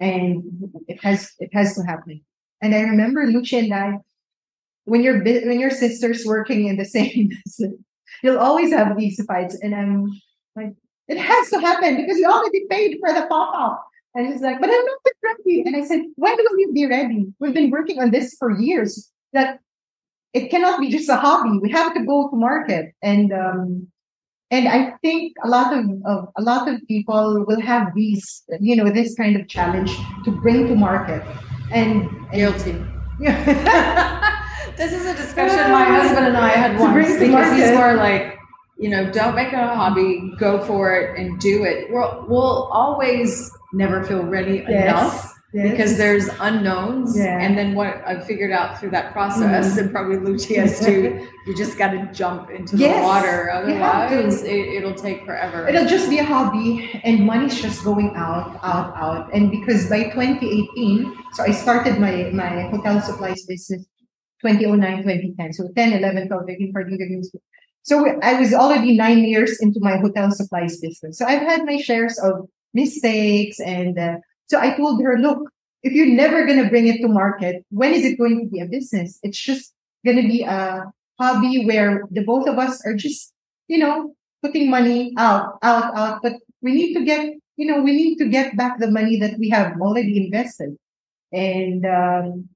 [0.00, 0.42] and
[0.88, 2.20] it has it has to happen.
[2.60, 3.98] And I remember Lucia and I,
[4.84, 7.78] when your when your sister's working in the same business,
[8.22, 9.58] you'll always have these fights.
[9.60, 10.10] And I'm
[10.56, 10.74] like,
[11.08, 13.86] it has to happen because you already paid for the pop up.
[14.14, 15.62] And he's like, but I'm not ready.
[15.62, 17.26] And I said, when will you be ready?
[17.38, 19.10] We've been working on this for years.
[19.32, 19.60] That
[20.34, 21.58] it cannot be just a hobby.
[21.62, 22.92] We have to go to market.
[23.02, 23.88] And um,
[24.50, 28.74] and I think a lot of, of a lot of people will have these, you
[28.74, 31.22] know, this kind of challenge to bring to market.
[31.70, 32.84] And, Guilty.
[33.20, 34.26] yeah.
[34.76, 38.36] This is a discussion my husband and I had once because he's more like,
[38.78, 41.90] you know, don't make it a hobby, go for it and do it.
[41.90, 45.72] We'll, we'll always never feel ready enough Yes.
[45.72, 47.16] because there's unknowns.
[47.18, 47.40] Yeah.
[47.40, 49.78] And then what I've figured out through that process, Mhm.
[49.78, 53.64] and probably Lucy has too, you just got to jump into the water.
[53.66, 54.16] you have to.
[54.16, 55.68] Otherwise, it, it'll take forever.
[55.68, 59.34] It'll just be a hobby and money's just going out, out, out.
[59.34, 63.84] And because by 2018, so I started my, my hotel supplies business
[64.40, 65.52] 2009, 2010.
[65.52, 67.40] So 10, 11, 12, 13, 14, 15.
[67.82, 71.18] So I was already nine years into my hotel supplies business.
[71.18, 73.58] So I've had my shares of mistakes.
[73.60, 74.16] And uh,
[74.48, 75.50] so I told her, look,
[75.82, 78.60] if you're never going to bring it to market, when is it going to be
[78.60, 79.18] a business?
[79.22, 79.72] It's just
[80.04, 80.84] going to be a
[81.18, 83.32] hobby where the both of us are just,
[83.68, 86.20] you know, putting money out, out, out.
[86.22, 89.38] But we need to get, you know, we need to get back the money that
[89.38, 90.76] we have already invested.
[91.32, 92.48] And um,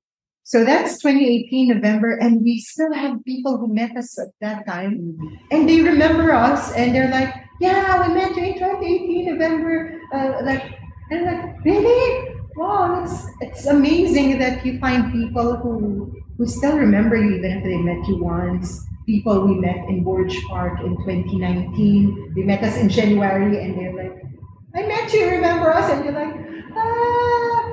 [0.44, 5.16] so that's 2018 November, and we still have people who met us at that time,
[5.50, 10.44] and they remember us, and they're like, "Yeah, we met you in 2018 November." Uh,
[10.44, 10.62] like,
[11.10, 12.28] and like, really?
[12.56, 17.64] Wow, it's it's amazing that you find people who who still remember you even if
[17.64, 18.84] they met you once.
[19.06, 22.34] People we met in Burj Park in 2019.
[22.36, 24.20] They met us in January, and they're like,
[24.76, 25.24] "I met you.
[25.40, 26.36] Remember us?" And you're like,
[26.76, 27.63] "Ah."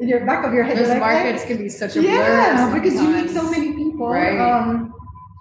[0.00, 2.70] In your back of your head, Those like, "I- markets can be such a yeah,
[2.70, 2.80] blur.
[2.80, 4.08] because you meet so many people.
[4.08, 4.38] Right.
[4.38, 4.94] Um,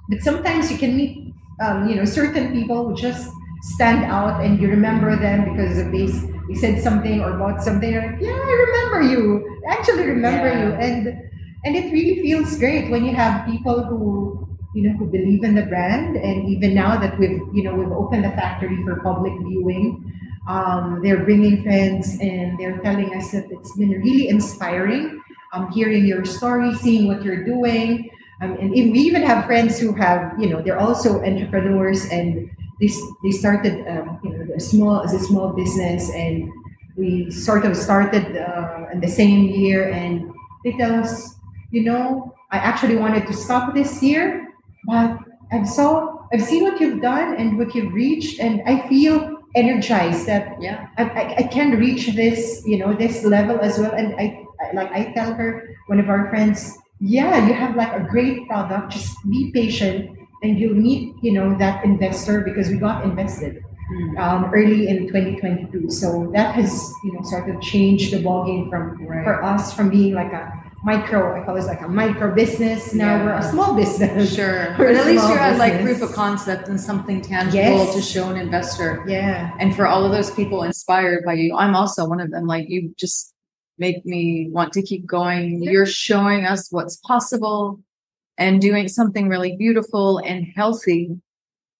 [0.10, 3.30] but sometimes you can meet, um, you know, certain people who just
[3.76, 6.08] stand out, and you remember them because of they
[6.48, 7.92] they said something or bought something.
[7.92, 9.22] You're like, yeah, I remember you.
[9.70, 10.62] I actually remember Yeah.
[10.64, 11.02] you, and
[11.66, 14.02] and it really feels great when you have people who
[14.74, 17.92] you know who believe in the brand, and even now that we've you know we've
[17.92, 20.02] opened the factory for public viewing.
[20.48, 25.22] Um, they're bringing friends and they're telling us that it's been really inspiring
[25.54, 28.10] um, hearing your story, seeing what you're doing.
[28.42, 32.90] Um, and we even have friends who have, you know, they're also entrepreneurs and they,
[33.24, 36.48] they started, um, you know, a small as a small business, and
[36.96, 39.90] we sort of started uh, in the same year.
[39.90, 40.32] And
[40.64, 41.36] they tell us,
[41.72, 44.54] you know, I actually wanted to stop this year,
[44.86, 45.18] but
[45.52, 50.26] I've saw, I've seen what you've done and what you've reached, and I feel energized
[50.28, 50.88] that Yeah.
[50.98, 53.92] I, I, I can reach this, you know, this level as well.
[53.94, 57.94] And I, I like I tell her, one of our friends, yeah, you have like
[57.94, 58.92] a great product.
[58.94, 64.20] Just be patient, and you'll meet, you know, that investor because we got invested Mm.
[64.20, 65.90] um, early in 2022.
[65.90, 69.24] So that has, you know, sort of changed the ballgame from Right.
[69.24, 70.52] for us from being like a
[70.92, 71.20] micro.
[71.40, 72.94] I call it like a micro business.
[72.94, 73.26] Now Yeah.
[73.26, 74.34] we're a small business.
[74.40, 74.74] Sure.
[74.78, 77.96] But at least you had like proof of concept and something tangible Yes.
[77.96, 78.90] to show an investor.
[79.08, 79.52] Yeah.
[79.62, 82.46] And for all of those people inspired by you, I'm also one of them.
[82.54, 83.34] Like you just
[83.86, 84.22] make me
[84.58, 85.46] want to keep going.
[85.64, 85.72] Yeah.
[85.72, 87.80] You're showing us what's possible
[88.38, 91.02] and doing something really beautiful and healthy.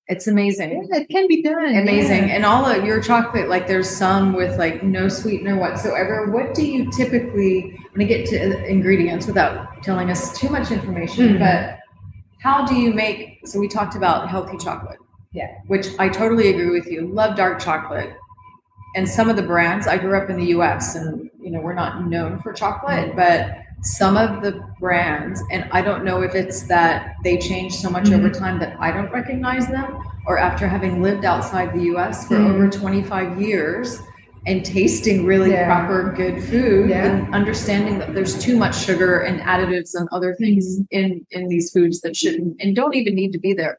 [0.10, 0.88] It's amazing.
[0.90, 1.76] Yeah, it can be done.
[1.76, 2.30] Amazing.
[2.30, 2.36] yeah.
[2.36, 6.32] And all of your chocolate, like there's some with like no sweetener whatsoever.
[6.32, 11.36] What do you typically, when I get to ingredients without telling us too much information,
[11.36, 11.40] Mhm.
[11.40, 11.80] but
[12.42, 15.00] how do you make, so we talked about healthy chocolate.
[15.34, 15.50] Yeah.
[15.68, 17.08] Which I totally agree with you.
[17.08, 18.16] Love dark chocolate.
[18.96, 21.74] And some of the brands, I grew up in the US and, you know, we're
[21.74, 23.52] not known for chocolate, but
[23.84, 28.12] some of the brands, and I don't know if it's that they change so much
[28.12, 28.40] over Mm-hmm.
[28.44, 32.54] time that I don't recognize them, or after having lived outside the US for Mhm.
[32.54, 34.02] over 25 years
[34.46, 35.66] and tasting really Yeah.
[35.66, 37.06] proper good food Yeah.
[37.06, 40.84] and understanding that there's too much sugar and additives and other things Mm-hmm.
[40.98, 43.78] in in these foods that shouldn't and don't even need to be there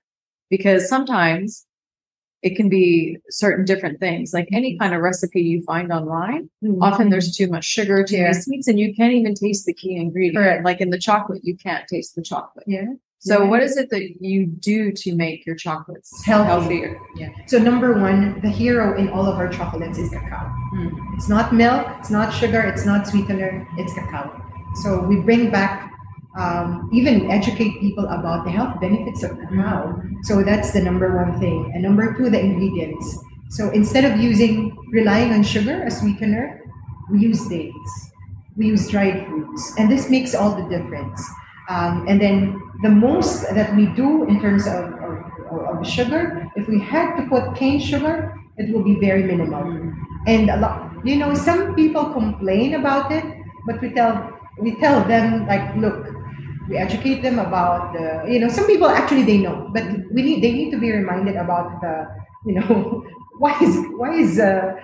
[0.51, 1.65] because sometimes
[2.42, 4.80] it can be certain different things like any Mm-hmm.
[4.82, 6.78] kind of recipe you find online Mhm.
[6.82, 8.22] often there's too much sugar too Yeah.
[8.30, 10.64] many sweets and you can't even taste the key ingredient Correct.
[10.64, 12.84] like in the chocolate you can't taste the chocolate yeah.
[13.18, 13.49] so Yeah.
[13.51, 16.49] what is it that you do to make your chocolates Healthy.
[16.51, 17.30] healthier Yeah.
[17.47, 20.47] So number one, the hero in all of our chocolates is cacao.
[20.76, 20.93] Mm.
[21.16, 24.24] It's not milk, it's not sugar, it's not sweetener, it's cacao.
[24.82, 25.91] So we bring back,
[26.39, 30.01] um, even educate people about the health benefits of cacao.
[30.22, 31.72] So that's the number one thing.
[31.74, 33.18] And number two, the ingredients.
[33.51, 36.62] So instead of using relying on sugar as sweetener,
[37.11, 38.11] we use dates,
[38.57, 41.20] we use dried fruits, and this makes all the difference.
[41.68, 46.47] Um, and then the most that we do in terms of, of, of sugar.
[46.57, 49.93] If we had to put cane sugar, it will be very minimal.
[50.26, 53.24] And a lot, you know, some people complain about it,
[53.66, 56.18] but we tell we tell them like, look,
[56.69, 60.43] we educate them about the, you know, some people actually they know, but we need
[60.43, 62.07] they need to be reminded about the,
[62.47, 63.05] you know,
[63.39, 64.75] why is why is uh,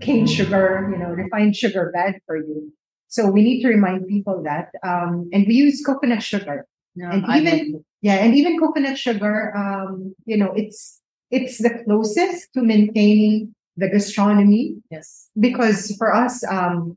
[0.00, 2.72] cane sugar, you know, refined sugar bad for you?
[3.08, 6.66] So we need to remind people that, um, and we use coconut sugar,
[6.96, 11.82] No, and I even yeah, and even coconut sugar, um, you know, it's it's the
[11.84, 14.76] closest to maintaining the gastronomy.
[14.90, 16.96] Yes, because for us, um,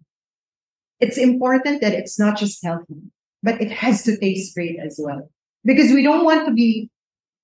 [1.00, 3.02] it's important that it's not just healthy,
[3.46, 5.30] but it has to taste great as well.
[5.64, 6.89] Because we don't want to be,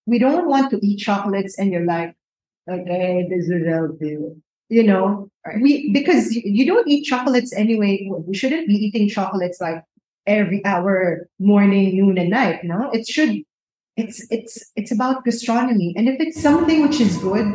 [0.05, 2.15] we don't want to eat chocolates and you're like,
[2.69, 4.17] okay, this is healthy.
[4.69, 5.61] You know, Right.
[5.61, 8.07] we because you, you don't eat chocolates anyway.
[8.27, 9.83] We shouldn't be eating chocolates like
[10.27, 12.63] every hour, morning, noon, and night.
[12.63, 13.41] No, it should.
[13.97, 17.47] It's it's it's about gastronomy, and if it's something which is good,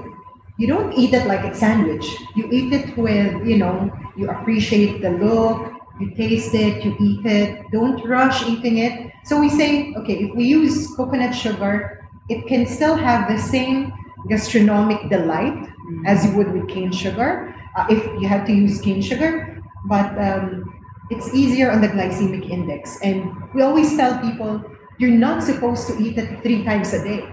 [0.59, 2.05] you don't eat it like a sandwich.
[2.35, 7.27] You eat it with, you know, you appreciate the look, you taste it, you eat
[7.27, 7.65] it.
[7.73, 9.13] Don't rush eating it.
[9.25, 13.93] So we say, okay, if we use coconut sugar, it can still have the same
[14.29, 15.69] gastronomic delight
[16.07, 19.63] as you would with cane sugar, uh, if you had to use cane sugar.
[19.87, 20.73] But um,
[21.11, 22.99] it's easier on the glycemic index.
[23.03, 24.65] And we always tell people,
[24.99, 27.25] you're not supposed to eat it three times a day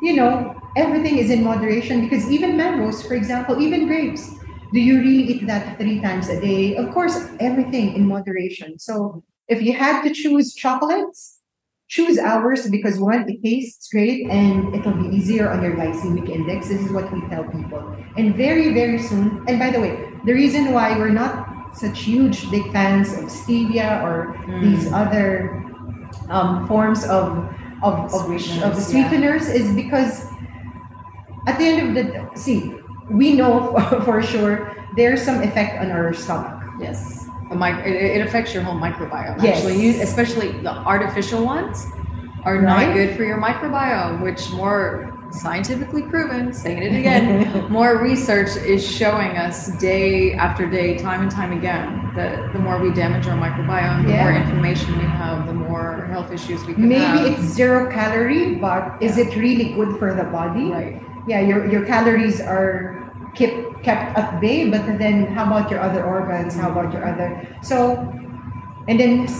[0.00, 4.34] you know, everything is in moderation because even mangoes, for example, even grapes,
[4.72, 6.76] do you really eat that three times a day?
[6.76, 8.78] Of course, everything in moderation.
[8.78, 11.40] So if you had to choose chocolates,
[11.88, 16.68] choose ours because one, it tastes great and it'll be easier on your glycemic index.
[16.68, 17.96] This is what we tell people.
[18.16, 22.48] And very, very soon, and by the way, the reason why we're not such huge
[22.50, 25.64] big fans of stevia or these other
[26.28, 27.48] um, forms of
[27.82, 28.74] of, of, of Sweeteners, yeah.
[28.74, 30.26] sweeteners is because
[31.46, 32.79] at the end of the day, see
[33.10, 37.26] we know for, sure there's some effect on our stomach yes.
[37.50, 39.42] Mic- it, it affects your whole microbiome.
[39.42, 39.56] Yes.
[39.58, 41.84] Actually, you, especially the artificial ones,
[42.44, 42.94] are not Right.
[42.94, 44.22] good for your microbiome.
[44.22, 50.96] Which more scientifically proven, saying it again, more research is showing us day after day,
[50.98, 55.04] time and time again, that the more we damage our microbiome, the more inflammation we
[55.04, 57.26] have, the more health issues we can maybe have.
[57.26, 61.02] it's zero calorie but is it really good for the body right.
[61.30, 62.98] Yeah your, your calories are
[63.38, 63.54] kept
[63.86, 67.30] kept at bay but then how about your other organs how about your other
[67.62, 67.94] so
[68.90, 69.30] and then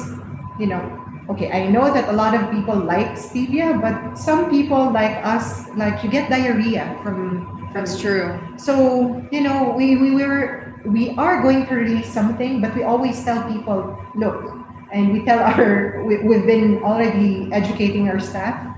[0.63, 0.81] you know
[1.29, 5.67] okay i know that a lot of people like stevia but some people like us
[5.75, 8.39] like you get diarrhea from from That's true.
[8.57, 13.23] so you know we we were we are going to release something but we always
[13.23, 14.55] tell people look
[14.93, 18.70] and we tell our we, we've been already educating our staff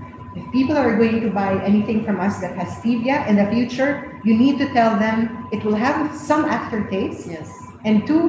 [0.53, 3.89] people are going to buy anything from us that has stevia in the future
[4.23, 7.49] you need to tell them it will have some aftertaste Yes.
[7.83, 8.23] and two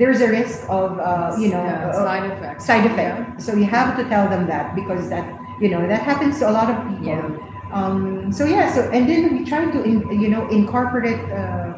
[0.00, 2.64] there's a risk of uh, you know Yeah, side effects.
[2.70, 5.26] side effect so you have to tell them that because that
[5.60, 7.76] you know that happens to a lot of people Yeah.
[7.78, 11.74] um, so yeah so and then we try to in, you know incorporate uh,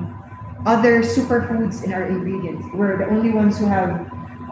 [0.66, 3.90] other superfoods in our ingredients we're the only ones who have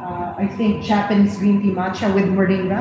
[0.01, 2.80] uh, i think japanese green tea matcha with moringa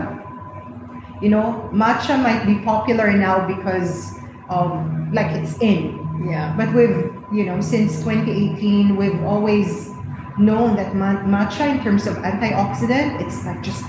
[1.21, 4.13] you know matcha might be popular now because
[4.49, 4.69] of
[5.13, 6.55] like it's in Yeah.
[6.57, 9.91] but we've, you know, since 2018, we've always
[10.39, 13.83] known that matcha, in terms of antioxidant, it's like just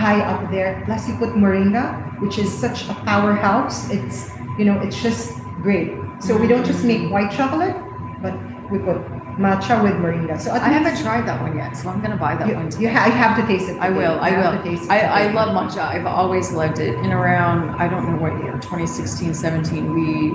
[0.00, 0.82] high up there.
[0.86, 1.84] Plus, you put moringa,
[2.20, 3.90] which is such a powerhouse.
[3.90, 5.92] It's, you know, it's just great.
[6.18, 7.76] So we don't just make white chocolate,
[8.22, 8.34] but
[8.70, 8.98] we put
[9.38, 10.40] matcha with moringa.
[10.40, 12.70] So I haven't tried that one yet, so I'm gonna buy that you, one.
[12.80, 13.76] you, ha- you have to taste it.
[13.78, 14.18] I will.
[14.20, 14.62] I have will.
[14.62, 15.78] to taste it I, I love matcha.
[15.82, 16.94] I've always loved it.
[16.96, 20.32] In around, I don't know what year, 2016, 17, we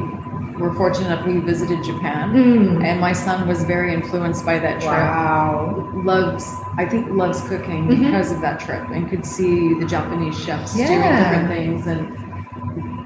[0.59, 2.31] were fortunate enough, we visited Japan.
[2.33, 2.83] Mm.
[2.85, 4.91] And my son was very influenced by that trip.
[4.93, 5.91] Wow.
[5.95, 6.45] Loves,
[6.77, 7.99] I think, loves cooking Mhm.
[8.05, 12.15] because of that trip and could see the Japanese chefs doing different things and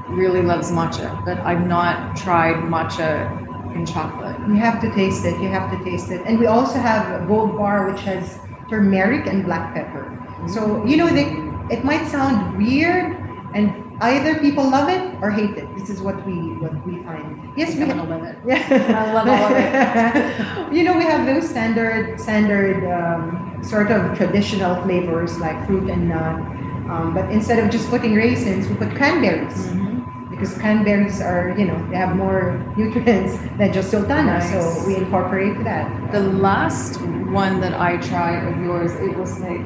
[0.10, 1.24] really loves matcha.
[1.24, 3.45] But I've not tried matcha
[3.76, 4.38] in chocolate.
[4.48, 5.40] You have to taste it.
[5.42, 6.22] You have to taste it.
[6.26, 10.06] And we also have Gold Bar, which has turmeric and black pepper.
[10.48, 11.28] So you know, they,
[11.74, 13.16] it might sound weird,
[13.54, 15.68] and either people love it or hate it.
[15.78, 17.52] This is what we what we find.
[17.58, 17.98] Yes, we I'm have.
[17.98, 18.38] gonna love it.
[18.46, 19.02] Yeah.
[19.02, 20.74] I love all of it.
[20.76, 26.10] you know, we have those standard, standard um, sort of traditional flavors like fruit and
[26.10, 26.40] nut.
[26.86, 29.95] Um, but instead of just putting raisins, we put cranberries Mhm.
[30.36, 34.40] Because cranberries are, you know, they have more nutrients than just sultana.
[34.40, 34.52] Nice.
[34.52, 36.12] So we incorporate that.
[36.12, 37.00] The last
[37.32, 39.62] one that I tried of yours, it was like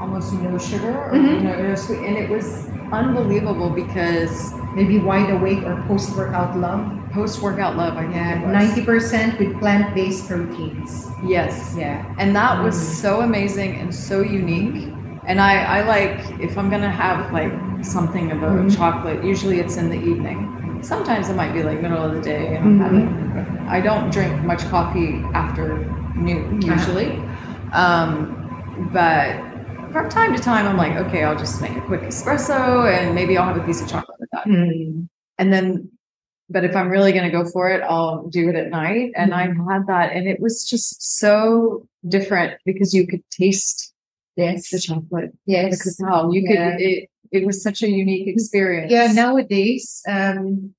[0.00, 1.42] almost no sugar or Mhm.
[1.42, 6.86] no, no sweet, and it was unbelievable because Maybe wide awake or post workout love.
[7.12, 11.08] post workout love, I Yeah, ninety percent with plant based proteins.
[11.24, 11.74] Yes.
[11.76, 12.04] Yeah.
[12.20, 12.94] And that was Mm.
[13.02, 14.92] so amazing and so unique.
[15.28, 17.52] And I, I like if I'm gonna have like
[17.84, 18.74] something of a Mhm.
[18.74, 20.80] chocolate, usually it's in the evening.
[20.82, 22.82] Sometimes it might be like middle of the day and Mhm.
[22.82, 25.84] Having I don't drink much coffee after
[26.16, 27.22] noon usually.
[27.74, 29.36] Um, but
[29.92, 33.36] from time to time I'm like, okay, I'll just make a quick espresso and maybe
[33.36, 34.46] I'll have a piece of chocolate with that.
[34.46, 35.08] Mm.
[35.38, 35.90] And then
[36.50, 39.12] but if I'm really going to go for it, I'll do it at night.
[39.14, 43.92] And I've had that, and it was just so different because you could taste
[44.38, 44.70] Yes.
[44.70, 45.82] the chocolate, the Yes.
[45.98, 46.30] cacao.
[46.32, 46.70] You Yeah.
[46.72, 46.80] could.
[46.80, 48.90] It, it was such a unique experience.
[48.90, 50.72] Yeah, nowadays, um,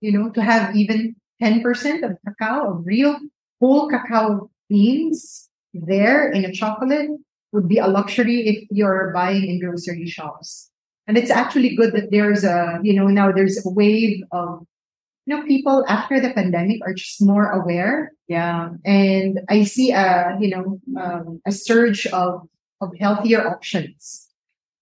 [0.00, 3.18] you know, to have even 10% of cacao, of real
[3.60, 7.10] whole cacao beans there in a chocolate
[7.52, 10.70] would be a luxury if you're buying in grocery shops.
[11.06, 14.64] And it's actually good that there's a, you know, now there's a wave of,
[15.26, 18.12] you know, people after the pandemic are just more aware.
[18.28, 22.48] yeah, And I see a, you know, um, a surge of,
[22.84, 24.28] of healthier options.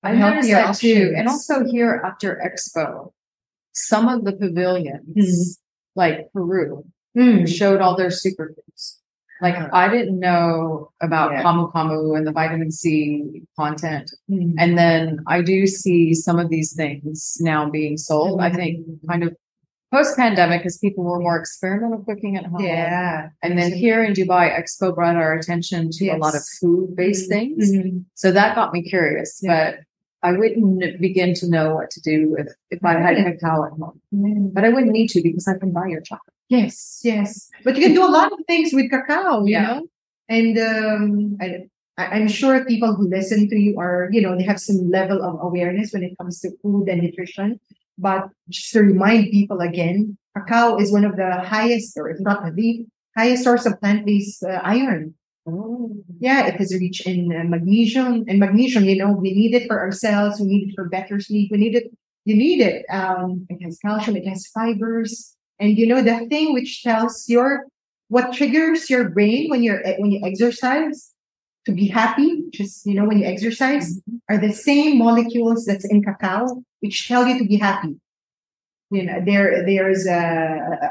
[0.02, 1.12] I noticed that too.
[1.16, 3.12] And also here after Expo,
[3.72, 5.58] some of the pavilions,
[5.96, 6.84] like Peru,
[7.16, 7.46] Mm.
[7.46, 8.98] showed all their superfoods.
[9.42, 9.68] Like Uh-huh.
[9.72, 11.42] I didn't know about Yeah.
[11.42, 14.10] camu camu and the vitamin C content.
[14.30, 14.54] Mm.
[14.58, 18.40] And then I do see some of these things now being sold.
[18.40, 19.36] I think kind of
[19.92, 22.62] post pandemic because people were more experimental cooking at home.
[22.62, 23.28] Yeah.
[23.42, 27.28] And then here in Dubai, Expo brought our attention to a lot of food based
[27.28, 27.70] things.
[27.72, 28.04] Mhm.
[28.14, 29.50] So that got me curious, Yeah.
[29.52, 29.70] but
[30.28, 33.98] I wouldn't begin to know what to do with if I had cacao at home.
[34.54, 36.34] But I wouldn't need to because I can buy your chocolate.
[36.48, 37.50] Yes, yes.
[37.64, 39.66] But you can do a lot of things with cacao, you Yeah.
[39.66, 39.78] know?
[40.38, 41.66] And um, I-
[41.98, 45.34] I'm sure people who listen to you are, you know, they have some level of
[45.48, 47.60] awareness when it comes to food and nutrition.
[47.98, 52.44] But just to remind people again, cacao is one of the highest, or if not
[52.54, 52.86] the
[53.16, 55.14] highest source of plant-based uh, iron.
[56.20, 58.24] Yeah, it is rich in uh, magnesium.
[58.28, 60.40] And magnesium, you know, we need it for ourselves.
[60.40, 61.50] We need it for better sleep.
[61.50, 61.92] We need it.
[62.24, 62.86] You need it.
[62.88, 64.16] Um, it has calcium.
[64.16, 65.36] It has fibers.
[65.58, 67.66] And you know the thing which tells your
[68.08, 71.11] what triggers your brain when you're when you exercise
[71.66, 72.42] to be happy.
[72.50, 77.26] Just you know when you exercise are the same molecules that's in cacao which tell
[77.26, 77.96] you to be happy.
[78.90, 80.20] You know there there's a,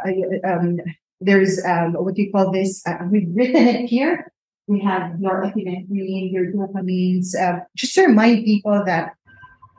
[0.05, 0.79] a- a- um,
[1.19, 2.81] there's um, what do you call this?
[2.87, 4.31] Uh, we've written it here
[4.67, 9.13] we have your epinephrine, your dopamines, uh, just to remind people that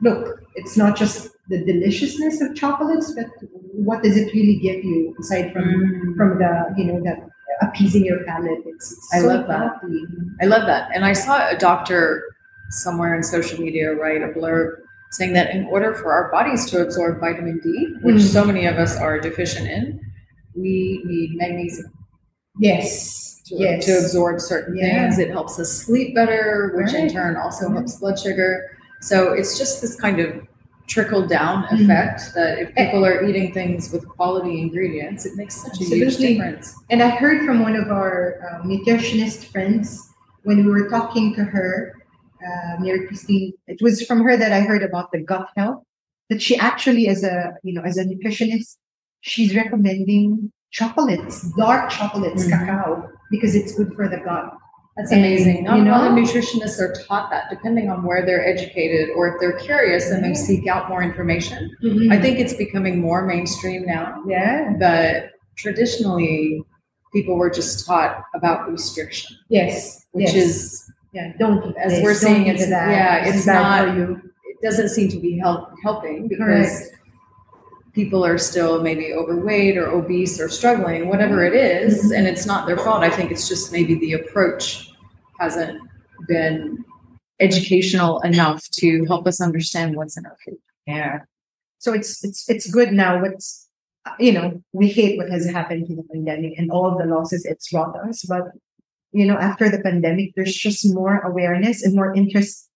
[0.01, 3.25] look, it's not just the deliciousness of chocolates, but
[3.73, 7.15] what does it really give you aside from from the you know the
[7.61, 8.59] appeasing your palate?
[8.65, 9.71] It's, it's I so love that.
[10.41, 10.89] I love that.
[10.93, 12.23] And I saw a doctor
[12.69, 14.75] somewhere in social media write a blurb
[15.11, 18.21] saying that in order for our bodies to absorb vitamin D, which Mm.
[18.21, 19.99] so many of us are deficient in,
[20.55, 21.91] we need magnesium
[22.59, 25.03] Yes, to, yes, to absorb certain Yeah.
[25.03, 25.19] things.
[25.19, 27.73] It helps us sleep better, which in turn also Mhm.
[27.75, 28.63] helps blood sugar.
[29.01, 30.33] So it's just this kind of
[30.87, 31.83] trickle down Mhm.
[31.83, 36.17] effect that if people are eating things with quality ingredients, it makes such a huge
[36.17, 36.73] difference.
[36.89, 40.07] And I heard from one of our um, nutritionist friends
[40.43, 41.93] when we were talking to her,
[42.45, 43.53] uh, Mary Christine.
[43.67, 45.83] It was from her that I heard about the gut health.
[46.29, 48.77] That she actually, as a you know, as a nutritionist,
[49.21, 52.49] she's recommending chocolates, dark chocolates, Mhm.
[52.51, 54.51] cacao, because it's good for the gut.
[54.97, 55.63] That's amazing.
[55.63, 59.09] Not you a lot of know- nutritionists are taught that, depending on where they're educated
[59.15, 60.35] or if they're curious and they mm-hmm.
[60.35, 61.75] seek out more information.
[61.83, 62.11] Mm-hmm.
[62.11, 66.63] I think it's becoming more mainstream now, yeah, but traditionally,
[67.11, 70.35] people were just taught about restriction, yes, which yes.
[70.35, 71.33] is, yeah.
[71.39, 72.89] Don't as this, we're don't seeing, it's- that.
[72.91, 74.21] yeah, this it's not- you.
[74.45, 76.97] it doesn't seem to be help, helping because Correct.
[77.93, 82.17] People are still maybe overweight or obese or struggling, whatever it is, Mhm.
[82.17, 83.03] and it's not their fault.
[83.03, 84.91] I think it's just maybe the approach
[85.39, 85.79] hasn't
[86.27, 86.83] been
[87.39, 90.57] educational enough to help us understand what's in our food.
[90.87, 91.21] Yeah.
[91.79, 93.21] So it's it's it's good now.
[93.21, 93.67] What's
[94.19, 97.71] you know we hate what has happened to the pandemic and all the losses it's
[97.71, 98.51] brought us, but
[99.11, 102.69] you know after the pandemic, there's just more awareness and more interest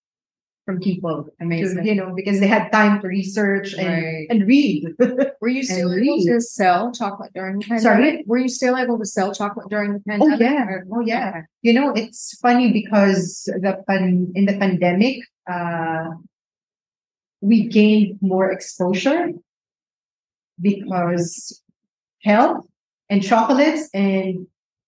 [0.68, 1.24] from people.
[1.24, 1.86] To, Amazing.
[1.88, 4.28] you know because they had time to research and Right.
[4.30, 4.84] and read.
[5.42, 7.84] Were you still able to sell chocolate during the pandemic?
[7.84, 8.24] Sorry?
[8.28, 10.42] Were you still able to sell chocolate during the pandemic?
[10.42, 11.42] oh yeah, oh yeah.
[11.62, 16.10] You know it's funny because the pan in the pandemic, uh,
[17.40, 19.32] we gained more exposure
[20.60, 21.64] because
[22.24, 22.66] health
[23.10, 24.48] and chocolates and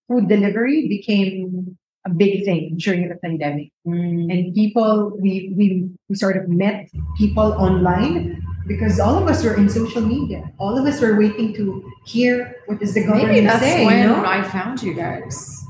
[0.10, 3.72] food delivery became a big thing during the pandemic.
[3.86, 4.32] Mm.
[4.32, 9.56] And people, we, we, we sort of met people online because all of us were
[9.56, 10.44] in social media.
[10.60, 13.86] All of us were waiting to hear what is the government Maybe that's saying.
[13.86, 14.24] when no?
[14.26, 15.64] I found you guys.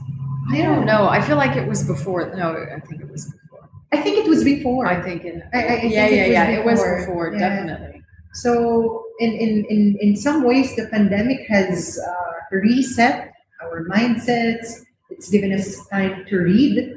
[0.52, 0.76] I Yeah.
[0.76, 1.08] don't know.
[1.08, 2.34] I feel like it was before.
[2.36, 3.70] No, I think it was before.
[3.92, 4.86] I think it was before.
[4.86, 5.42] I think it.
[5.54, 6.48] I- I think yeah, it yeah, was yeah.
[6.60, 7.00] It was before.
[7.00, 7.40] before, Yeah.
[7.50, 8.02] definitely.
[8.34, 12.12] So in, in, in, in some ways, the pandemic has uh,
[12.52, 14.86] reset our mindsets.
[15.20, 16.96] It's given us time to read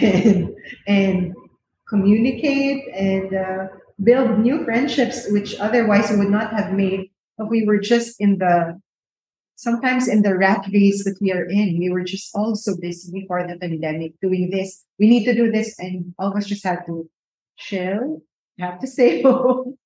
[0.00, 0.54] and,
[0.86, 1.34] and
[1.88, 3.66] communicate and uh,
[4.00, 8.38] build new friendships, which otherwise we would not have made if we were just in
[8.38, 8.80] the
[9.56, 11.80] sometimes in the rat race that we are in.
[11.80, 14.84] We were just all so busy before the pandemic doing this.
[15.00, 17.10] We need to do this, and all of us just had to
[17.56, 18.22] chill,
[18.60, 19.76] have to stay home.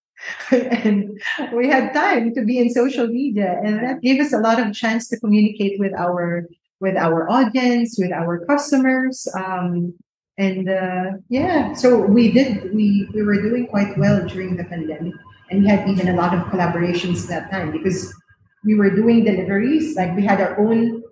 [0.51, 1.19] and
[1.55, 4.73] we had time to be in social media and that gave us a lot of
[4.73, 6.47] chance to communicate with our
[6.83, 9.95] with our audience with our customers um,
[10.37, 15.15] and uh, yeah so we did we we were doing quite well during the pandemic
[15.51, 18.13] and we had even a lot of collaborations that time because
[18.65, 21.03] we were doing deliveries like we had our own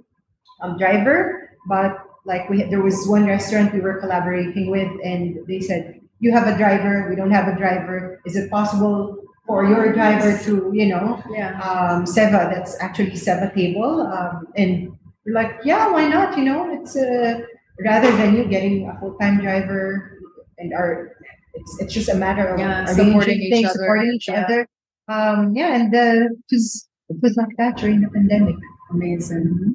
[0.63, 5.61] um, driver but like we there was one restaurant we were collaborating with and they
[5.61, 8.21] said you have a driver, we don't have a driver.
[8.25, 9.17] Is it possible
[9.47, 11.59] for your driver to, you know, Yeah.
[11.61, 14.03] um, Seva, that's actually Seva table.
[14.03, 14.93] Um, and
[15.27, 16.37] we're like, yeah, why not?
[16.39, 17.41] You know, it's uh,
[17.85, 20.19] rather than you getting a full time driver
[20.59, 21.13] and our,
[21.55, 23.75] it's, it's just a matter of Yeah, supporting each other.
[23.75, 24.45] supporting each Yeah.
[24.45, 24.69] other.
[25.09, 28.55] Um, yeah, and the, it was it was like that during the pandemic.
[28.93, 29.75] Amazing.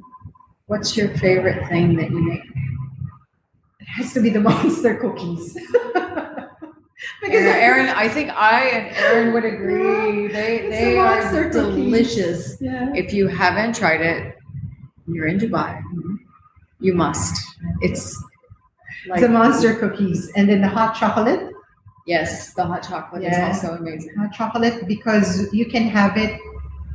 [0.66, 2.40] What's your favorite thing that you make?
[3.80, 5.54] It has to be the monster cookies.
[7.22, 10.28] because Aaron, I think I and Aaron would agree.
[10.28, 12.56] They they the are delicious.
[12.60, 12.90] yeah.
[12.94, 14.35] If you haven't tried it,
[15.06, 15.80] you're in Dubai.
[16.80, 17.34] You must.
[17.80, 18.16] It's
[19.08, 21.52] like the monster cookies and then the hot chocolate
[22.06, 23.50] Yes, the hot chocolate Yeah.
[23.50, 24.14] is also amazing.
[24.16, 26.38] hot chocolate because you can have it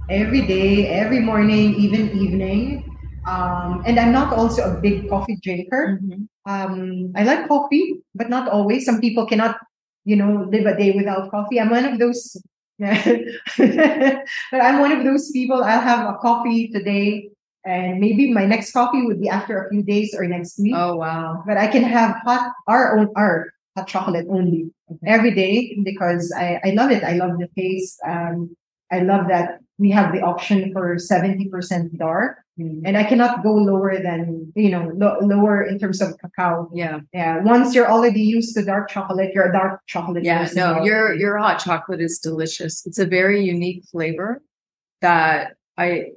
[0.10, 2.84] every day every morning even evening
[3.28, 6.28] um, and i'm not also a big coffee drinker Mhm.
[6.50, 9.56] um, i like coffee but not always some people cannot
[10.04, 12.36] you know live a day without coffee i'm one of those
[12.82, 17.30] but i'm one of those people i'll have a coffee today
[17.66, 20.96] and maybe my next coffee would be after a few days or next week Oh
[20.96, 21.44] wow.
[21.48, 24.72] but I can have hot our own our hot chocolate only
[25.06, 27.04] every day because I, I love it.
[27.04, 28.00] I love the taste.
[28.06, 28.56] Um,
[28.92, 32.82] I love that we have the option for seventy percent dark, Mm.
[32.84, 36.70] and I cannot go lower than you know lo- lower in terms of cacao.
[36.76, 37.00] Yeah.
[37.14, 40.26] Yeah, once you're already used to dark chocolate, you're a dark chocolate.
[40.26, 40.40] Yeah.
[40.44, 42.86] person No, your your hot chocolate is delicious.
[42.86, 44.42] It's a very unique flavor
[45.00, 46.12] that I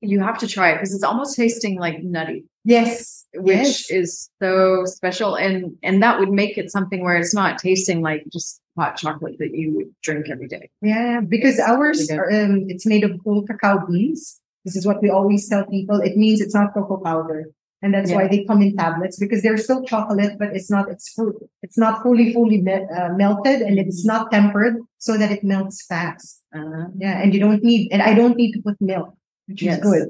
[0.00, 2.44] you have to try it because it's almost tasting like nutty.
[2.64, 3.90] yes, which yes.
[3.90, 8.22] is so special and and that would make it something where it's not tasting like
[8.32, 12.64] just hot chocolate that you would drink every day Yeah, because ours, really are, um,
[12.68, 14.40] it's made of whole cacao beans.
[14.64, 16.00] This is what we always tell people.
[16.00, 17.46] It means it's not cocoa powder.
[17.80, 21.12] And that's why they come in tablets because they're still chocolate, but it's not, it's
[21.14, 21.32] full,
[21.62, 25.86] it's not fully, fully me- uh, melted and it's not tempered so that it melts
[25.86, 26.42] fast.
[26.56, 27.22] uh, Yeah.
[27.22, 29.14] And you don't need, and I don't need to put milk,
[29.48, 29.78] which Yes.
[29.78, 30.08] is good.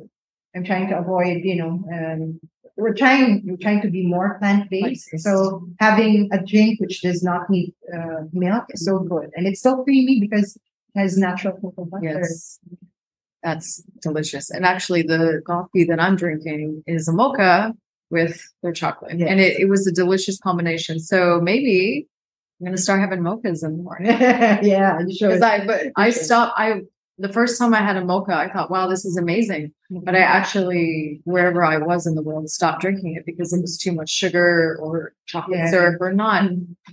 [0.55, 2.41] I'm trying to avoid, you know, um,
[2.77, 5.09] we're trying, we're trying to be more plant based.
[5.11, 5.25] Plant-based.
[5.25, 9.31] So having a drink which does not need uh, milk is so good.
[9.37, 10.57] And it's so creamy because
[10.95, 12.05] it has natural cocoa butter.
[12.05, 12.59] yes
[13.43, 17.73] that's delicious and actually the coffee that i'm drinking is a mocha
[18.11, 19.29] with their chocolate Yes.
[19.31, 22.09] and it, it was a delicious combination so maybe
[22.61, 25.29] i'm going to start having mochas in the morning yeah, you should.
[25.29, 26.81] because i but i stopped i
[27.19, 30.19] the first time i had a mocha i thought wow this is amazing but I
[30.19, 34.11] actually, wherever I was in the world, stopped drinking it because it was too much
[34.11, 35.71] sugar or chocolate Yeah.
[35.71, 36.43] syrup or not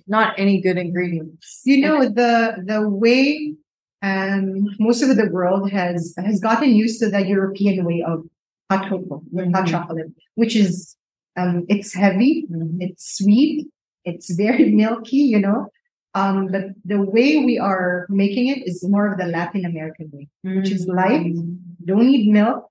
[0.08, 1.62] not any good ingredients.
[1.66, 2.34] you know the
[2.72, 3.54] the way
[4.02, 8.24] um most of the world has has gotten used to the European way of
[8.72, 10.96] hot cocoa, with hot chocolate, which is
[11.40, 12.46] um it's heavy,
[12.80, 13.68] it's sweet,
[14.06, 15.68] it's very milky, you know.
[16.16, 20.30] Um, but the way we are making it is more of the Latin American way.
[20.44, 21.36] Which is light.
[21.84, 22.70] Don't need milk.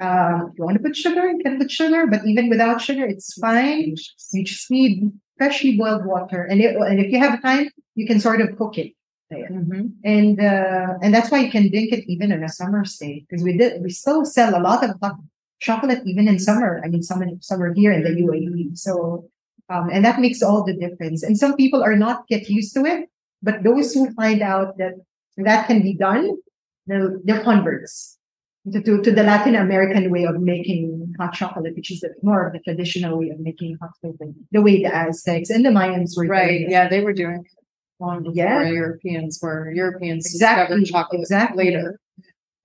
[0.00, 3.04] Um, if you want to put sugar, you can put sugar, but even without sugar,
[3.04, 3.94] it's fine.
[4.32, 8.18] You just need freshly boiled water, and, it, and if you have time, you can
[8.20, 8.92] sort of cook it.
[9.32, 9.92] Mhm.
[10.04, 13.42] And uh, and that's why you can drink it even in a summer stay because
[13.42, 14.90] we did we still sell a lot of
[15.60, 16.80] chocolate even in summer.
[16.84, 18.78] I mean, summer summer here in the UAE.
[18.78, 19.28] So
[19.68, 21.22] um, and that makes all the difference.
[21.22, 23.08] And some people are not get used to it,
[23.42, 24.94] but those who find out that
[25.36, 26.36] that can be done,
[26.86, 28.18] they're, they're converts
[28.72, 32.52] to, to, to the Latin American way of making hot chocolate, which is more of
[32.52, 36.26] the traditional way of making hot chocolate, the way the Aztecs and the Mayans were
[36.26, 36.58] right.
[36.58, 36.70] doing.
[36.70, 37.52] Yeah, they were doing it
[38.00, 38.68] long before Yeah.
[38.68, 39.70] Europeans were.
[39.72, 41.64] Europeans Exactly, discovered chocolate exactly.
[41.64, 42.00] later,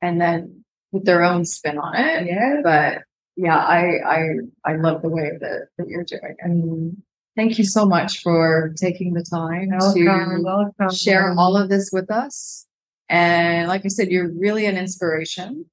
[0.02, 2.26] and then put their own spin on it.
[2.26, 2.62] Yeah.
[2.64, 3.04] But
[3.36, 4.28] yeah, I I
[4.66, 6.38] I love the way that that you're doing it.
[6.42, 6.98] And
[7.38, 10.94] Thank you so much for taking the time welcome, to welcome.
[10.94, 12.68] share all of this with us.
[13.08, 15.66] And like I said, you're really an inspiration.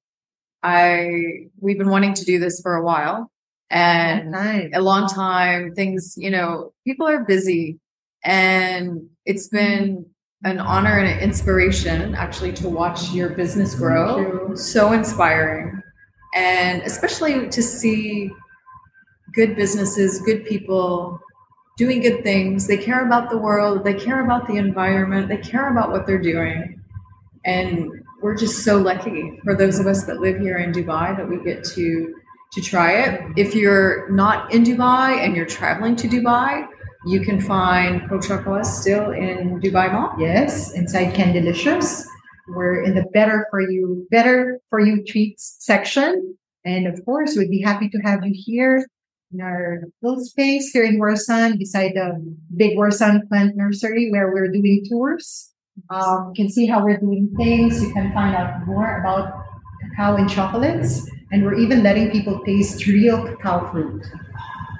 [0.63, 3.29] I we've been wanting to do this for a while
[3.69, 4.71] and Nice.
[4.73, 5.73] a long time.
[5.75, 7.77] Things, you know, people are busy
[8.23, 10.05] and it's been
[10.45, 14.55] an honor and an inspiration actually to watch your business grow.
[14.55, 15.81] So inspiring.
[16.35, 18.31] And especially to see
[19.33, 21.19] good businesses, good people
[21.77, 22.67] doing good things.
[22.67, 26.21] They care about the world, they care about the environment, they care about what they're
[26.21, 26.81] doing.
[27.45, 31.27] And we're just so lucky for those of us that live here in Dubai that
[31.27, 32.15] we get to
[32.51, 33.21] to try it.
[33.37, 36.67] If you're not in Dubai and you're traveling to Dubai,
[37.05, 40.15] you can find Co Chocolat still in Dubai Mall.
[40.19, 42.08] Yes, inside Candylicious.
[42.49, 46.37] We're in the better for you, better for you treats section.
[46.65, 48.85] And of course, we'd be happy to have you here
[49.31, 54.51] in our little space here in Warsan beside the big Warsan plant nursery where we're
[54.51, 55.53] doing tours.
[55.89, 57.81] Um, you can see how we're doing things.
[57.81, 59.45] You can find out more about
[59.81, 61.09] cacao and chocolates.
[61.31, 64.03] And we're even letting people taste real cacao fruit.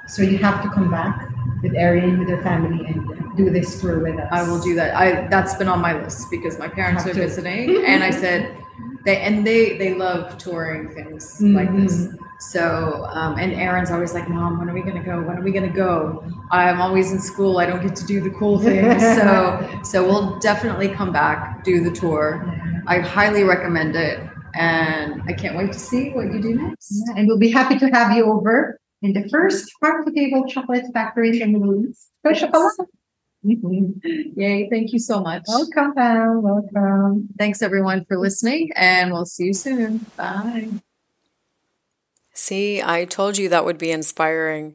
[0.08, 1.29] So you have to come back
[1.62, 4.28] with Arian, with your family, and do this tour with us.
[4.30, 4.96] I will do that.
[4.96, 7.20] I that's been on my list because my parents Have are to.
[7.26, 8.56] visiting, and I said
[9.04, 12.08] they and they they love touring things like this.
[12.40, 15.20] So um, and Aaron's always like, Mom, when are we gonna go?
[15.22, 16.24] When are we gonna go?
[16.50, 17.58] I'm always in school.
[17.58, 19.02] I don't get to do the cool things.
[19.02, 22.44] so so we'll definitely come back, do the tour.
[22.86, 24.20] I highly recommend it,
[24.54, 27.04] and I can't wait to see what you do next.
[27.06, 30.46] Yeah, and we'll be happy to have you over in the first farm to table
[30.46, 32.10] chocolate factory in the Middle East.
[32.24, 32.40] Go Yes.
[32.40, 32.88] chocolate.
[33.44, 34.00] Mhm.
[34.36, 34.68] Yay!
[34.68, 35.44] Thank you so much.
[35.48, 36.42] Welcome, Pam.
[36.42, 37.28] Welcome.
[37.38, 40.04] Thanks everyone for listening, and we'll see you soon.
[40.16, 40.68] Bye.
[42.34, 44.74] See, I told you that would be inspiring.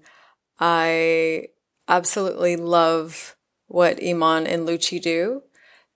[0.60, 1.50] I
[1.88, 3.36] absolutely love
[3.68, 5.44] what Iman and Lucci do,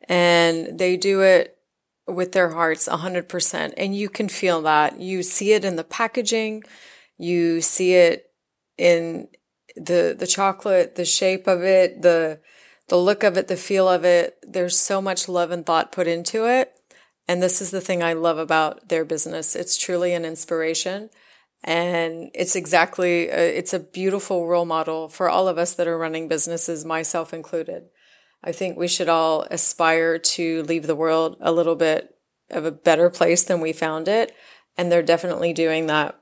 [0.07, 1.57] and they do it
[2.07, 3.73] with their hearts 100%.
[3.77, 4.99] And you can feel that.
[4.99, 6.63] You see it in the packaging,
[7.20, 8.32] you see it
[8.78, 9.28] in
[9.76, 12.39] the the chocolate, the shape of it, the
[12.88, 14.38] the look of it, the feel of it.
[14.41, 16.74] There's so much love and thought put into it.
[17.28, 19.55] And this is the thing I love about their business.
[19.55, 21.11] It's truly an inspiration
[21.63, 25.97] and it's exactly a, it's a beautiful role model for all of us that are
[25.97, 27.84] running businesses myself included
[28.43, 32.15] i think we should all aspire to leave the world a little bit
[32.49, 34.34] of a better place than we found it
[34.78, 36.18] and they're definitely doing that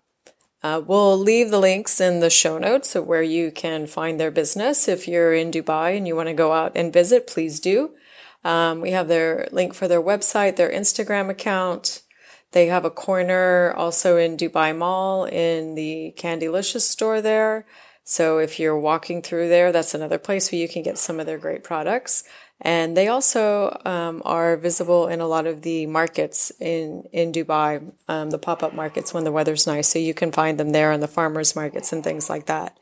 [0.63, 4.31] uh, we'll leave the links in the show notes of where you can find their
[4.31, 7.91] business if you're in dubai and you want to go out and visit please do
[8.43, 12.01] um, we have their link for their website their instagram account
[12.51, 17.65] they have a corner also in Dubai Mall in the Candylicious store there.
[18.03, 21.25] So if you're walking through there, that's another place where you can get some of
[21.25, 22.23] their great products.
[22.59, 27.93] And they also um, are visible in a lot of the markets in in Dubai,
[28.07, 29.87] um, the pop up markets when the weather's nice.
[29.87, 32.77] So you can find them there in the farmers markets and things like that.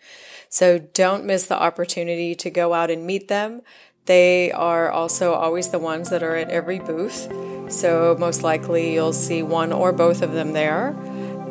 [0.49, 3.61] So don't miss the opportunity to go out and meet them.
[4.05, 7.27] They are also always the ones that are at every booth.
[7.69, 10.95] So most likely you'll see one or both of them there.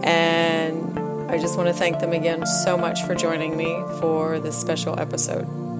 [0.03, 0.99] And
[1.31, 4.99] I just want to thank them again so much for joining me for this special
[4.99, 5.74] episode.